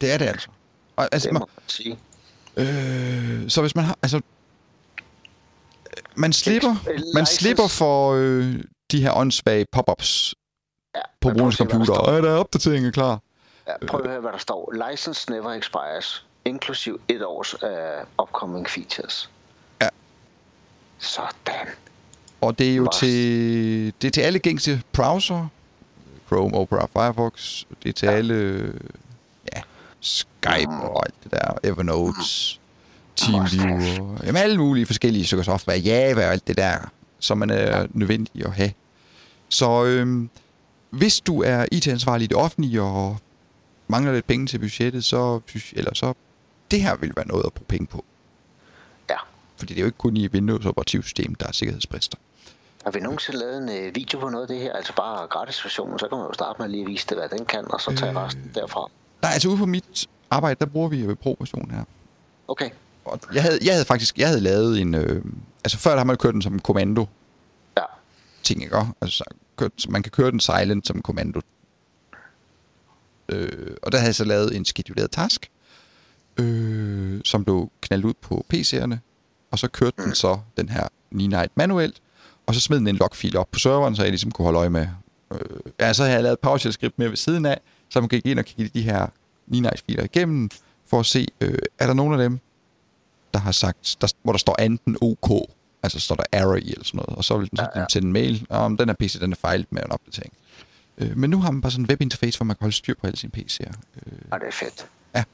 [0.00, 0.48] det er det altså.
[0.96, 1.98] Og, altså det man, må man sige.
[2.56, 3.98] øh, så hvis man har...
[4.02, 4.20] Altså,
[6.16, 6.76] man slipper,
[7.14, 8.54] man slipper for øh,
[8.90, 10.34] de her åndssvage pop-ups
[10.94, 11.92] Ja, på brugerens computer.
[11.94, 13.20] Og er der opdatering er klar?
[13.68, 14.90] Ja, prøv at høre, hvad der står.
[14.90, 17.68] License never expires, inklusiv et års uh,
[18.22, 19.30] upcoming features.
[19.82, 19.88] Ja.
[20.98, 21.66] Sådan.
[22.40, 25.46] Og det er jo til, det er til alle gængse browser.
[26.26, 27.64] Chrome, Opera, Firefox.
[27.82, 28.12] Det er til Ja.
[28.12, 28.72] alle...
[29.56, 29.60] Ja,
[30.00, 31.58] Skype og alt det der.
[31.62, 32.18] Evernote.
[33.16, 34.18] TeamViewer.
[34.24, 35.78] Jamen alle mulige forskellige stykker software.
[35.78, 36.78] Java og alt det der,
[37.18, 38.72] som man er nødvendig at have.
[39.48, 40.30] Så øhm,
[40.90, 43.16] hvis du er IT-ansvarlig i det offentlige og
[43.88, 45.40] mangler lidt penge til budgettet, så,
[45.72, 46.14] eller så
[46.70, 48.04] det her vil være noget at bruge penge på.
[49.10, 49.16] Ja.
[49.56, 52.18] Fordi det er jo ikke kun i Windows operativsystem, der er sikkerhedsbrister.
[52.84, 54.72] Har vi nogensinde lavet en øh, video på noget af det her?
[54.72, 57.28] Altså bare gratis version, så kan man jo starte med lige at vise det, hvad
[57.28, 58.16] den kan, og så tage Øh.
[58.16, 58.86] resten derfra.
[59.22, 61.84] Nej, altså ude på mit arbejde, der bruger vi Pro-version her.
[62.48, 62.70] Okay.
[63.04, 64.94] Og jeg havde, jeg havde faktisk jeg havde lavet en...
[64.94, 65.24] Øh,
[65.64, 67.06] altså før der har man kørt den som kommando
[67.76, 67.82] Ja.
[68.42, 68.76] ting, ikke?
[69.00, 69.24] Altså
[69.56, 71.40] kørt, man kan køre den silent som kommando.
[73.28, 75.50] Øh, og der havde jeg så lavet en skeduleret task,
[76.36, 78.96] øh, som blev knaldet ud på PC'erne,
[79.50, 82.00] og så kørte den så den her Night manuelt,
[82.46, 84.70] og så smed den en logfil op på serveren, så jeg ligesom kunne holde øje
[84.70, 84.86] med.
[85.32, 85.38] Øh,
[85.80, 88.44] ja, så havde jeg lavet PowerShell-skript med ved siden af, så man gik ind og
[88.44, 89.06] kiggede de her
[89.46, 90.50] Night-filer igennem,
[90.86, 92.38] for at se, øh, er der nogen af dem,
[93.34, 95.50] der har sagt, der, hvor der står enten OK,
[95.82, 97.86] altså står der error i eller sådan noget, og så vil den så Ja, ja.
[97.90, 100.32] sende en mail, om den her PC, den er fejlet med en opdatering.
[100.98, 103.06] Øh, men nu har man bare sådan en webinterface, hvor man kan holde styr på
[103.06, 103.72] alle sine PC'er.
[104.06, 104.86] Øh, Og det er fedt.
[105.14, 105.24] Ja.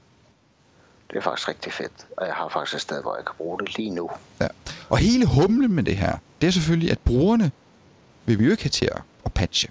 [1.10, 1.92] Det er faktisk rigtig fedt.
[2.16, 4.10] Og jeg har faktisk et sted, hvor jeg kan bruge det lige nu.
[4.40, 4.48] Ja.
[4.90, 7.50] Og hele humlen med det her, det er selvfølgelig, at brugerne
[8.26, 9.68] vil vi jo ikke have til at, at patche.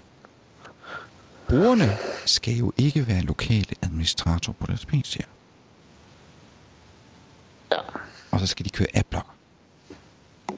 [1.48, 5.20] Brugerne skal jo ikke være lokale administrator på deres PC.
[7.72, 7.76] Ja,
[8.30, 9.34] Og så skal de køre adblocker.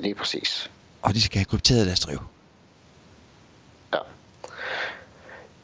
[0.01, 0.71] lige præcis.
[1.03, 2.19] Og de skal have krypteret deres driv.
[3.95, 3.99] Ja.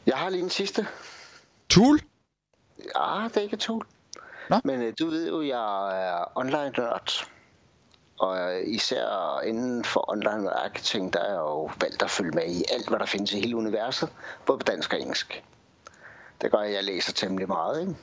[0.05, 0.87] Jeg har lige en sidste.
[1.69, 1.99] Tool?
[2.77, 3.85] Ja, det er ikke tool.
[4.49, 4.59] Nå.
[4.63, 7.27] Men øh, du ved jo, jeg er online nørd.
[8.19, 12.45] Og øh, især inden for online marketing, der er jeg jo valgt at følge med
[12.47, 14.09] i alt, hvad der findes i hele universet.
[14.45, 15.43] Både på dansk og engelsk.
[16.41, 17.95] Det gør, at jeg læser temmelig meget, ikke?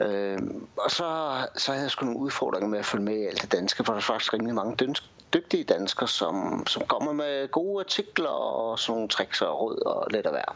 [0.00, 0.38] Øh,
[0.76, 3.52] og så, så havde jeg sgu nogle udfordringer med at følge med i alt det
[3.52, 7.80] danske, for der er faktisk rimelig mange døns- dygtige danskere, som, som kommer med gode
[7.80, 10.54] artikler og sådan nogle tricks og råd og lidt af være.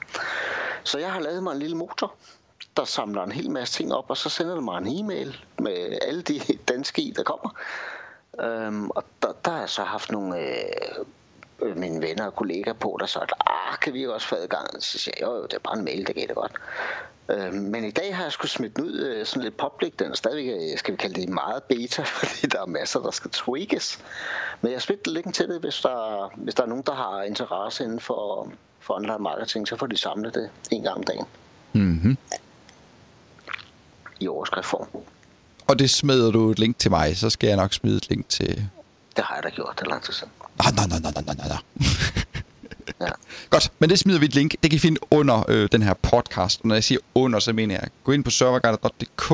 [0.84, 2.14] Så jeg har lavet mig en lille motor,
[2.76, 5.98] der samler en hel masse ting op, og så sender det mig en e-mail med
[6.02, 7.50] alle de danske i, der kommer.
[8.40, 10.54] Øhm, og der, der har jeg så haft nogle øh,
[11.62, 14.82] øh mine venner og kollegaer på, der så ah, kan vi også få adgang?
[14.82, 16.52] Så siger jeg, jo, jo, det er bare en mail, det gælder det godt.
[17.30, 19.92] Øh, men i dag har jeg skulle smidt den ud øh, sådan lidt public.
[19.98, 23.10] Den er stadigvæk, øh, skal vi kalde det meget beta, fordi der er masser, der
[23.10, 23.98] skal tweakes.
[24.60, 27.84] Men jeg smidt linken til det, hvis der, hvis der er nogen, der har interesse
[27.84, 31.24] inden for, for online marketing, så får de samlet det en gang om dagen
[31.72, 32.16] Mhm.
[34.20, 34.86] i overskriftform.
[35.68, 38.28] Og det smider du et link til mig, så skal jeg nok smide et link
[38.28, 38.68] til...
[39.16, 40.32] Det har jeg da gjort, det er lang tid siden.
[40.58, 41.56] Nej, nej, nej, nej, nej, nej.
[43.00, 43.08] Ja.
[43.50, 44.52] Godt, men det smider vi et link.
[44.62, 46.60] Det kan I finde under øh, den her podcast.
[46.60, 49.32] Og når jeg siger under, så mener jeg, gå ind på serverguide.dk,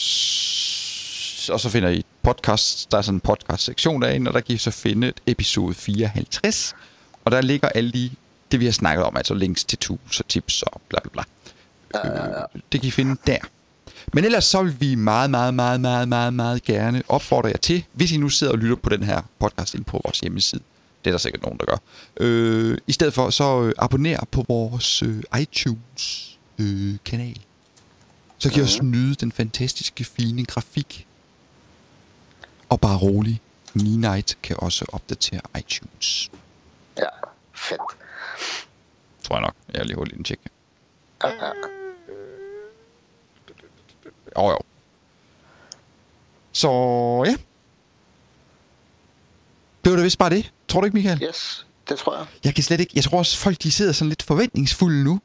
[0.00, 2.90] s- og så finder I podcast.
[2.92, 6.74] Der er sådan en podcast-sektion derinde, og der kan I så finde episode 54.
[7.24, 8.10] Og der ligger alle de,
[8.52, 11.22] det, vi har snakket om, altså links til tools og tips og bla bla bla.
[12.04, 13.38] Øh, det kan I finde der.
[14.12, 17.84] Men ellers så vil vi meget, meget, meget, meget, meget, meget gerne opfordre jer til,
[17.92, 20.60] hvis I nu sidder og lytter på den her podcast ind på vores hjemmeside.
[21.04, 21.76] Det er der sikkert nogen, der gør.
[22.16, 27.40] Øh, I stedet for, så øh, abonner på vores øh, iTunes-kanal.
[28.38, 31.06] så kan I også nyde den fantastiske, fine grafik.
[32.68, 33.40] Og bare rolig,
[33.74, 36.30] Night kan også opdatere iTunes.
[36.98, 37.08] Ja,
[37.54, 37.80] fedt.
[39.22, 39.54] Tror jeg nok.
[39.74, 40.38] Jeg lige holde en tjek.
[41.24, 41.52] Ja, ja.
[44.36, 44.58] Jo, jo.
[46.52, 46.68] Så
[47.26, 47.34] ja.
[49.84, 50.52] Det var da vist bare det.
[50.68, 51.22] Tror du ikke, Michael?
[51.22, 52.26] Yes, det tror jeg.
[52.44, 52.92] Jeg kan slet ikke...
[52.94, 55.20] Jeg tror også, folk de sidder sådan lidt forventningsfulde nu.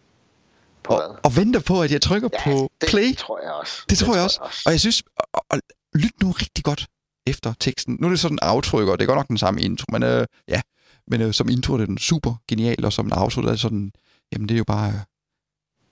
[0.84, 3.16] På Og, og venter på, at jeg trykker Ja, på det play.
[3.16, 3.74] tror jeg også.
[3.89, 4.39] Det tror jeg også.
[4.66, 5.03] Og jeg synes...
[5.34, 5.60] Og, og
[5.95, 6.88] lyt nu rigtig godt
[7.28, 7.97] efter teksten.
[7.99, 8.64] Nu er det sådan en og
[8.99, 10.62] det er godt nok den samme intro, men øh, ja.
[11.07, 13.60] Men øh, som intro er den super genial, og som en outro der er det
[13.60, 13.91] sådan...
[14.34, 14.88] Jamen det er jo bare...
[14.88, 14.93] Øh,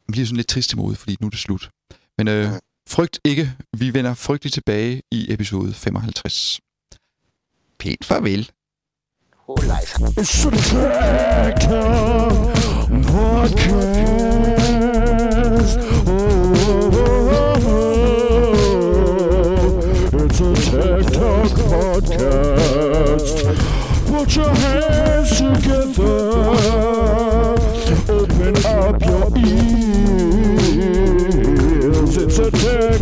[0.07, 1.69] man bliver sådan lidt trist i modet, fordi nu er det slut.
[2.17, 2.47] Men øh,
[2.89, 3.53] frygt ikke.
[3.77, 6.59] Vi vender frygteligt tilbage i episode 55.
[7.79, 8.51] Pænt farvel.
[9.49, 11.71] It's a Tractor
[13.07, 13.47] Podcast.
[16.05, 18.91] Oh, oh, oh,
[20.25, 23.37] it's a Tech Talk Podcast.
[24.09, 26.17] Put your hands together.
[28.11, 29.27] Open up your
[31.87, 32.13] ears.
[32.17, 33.01] It's a Tech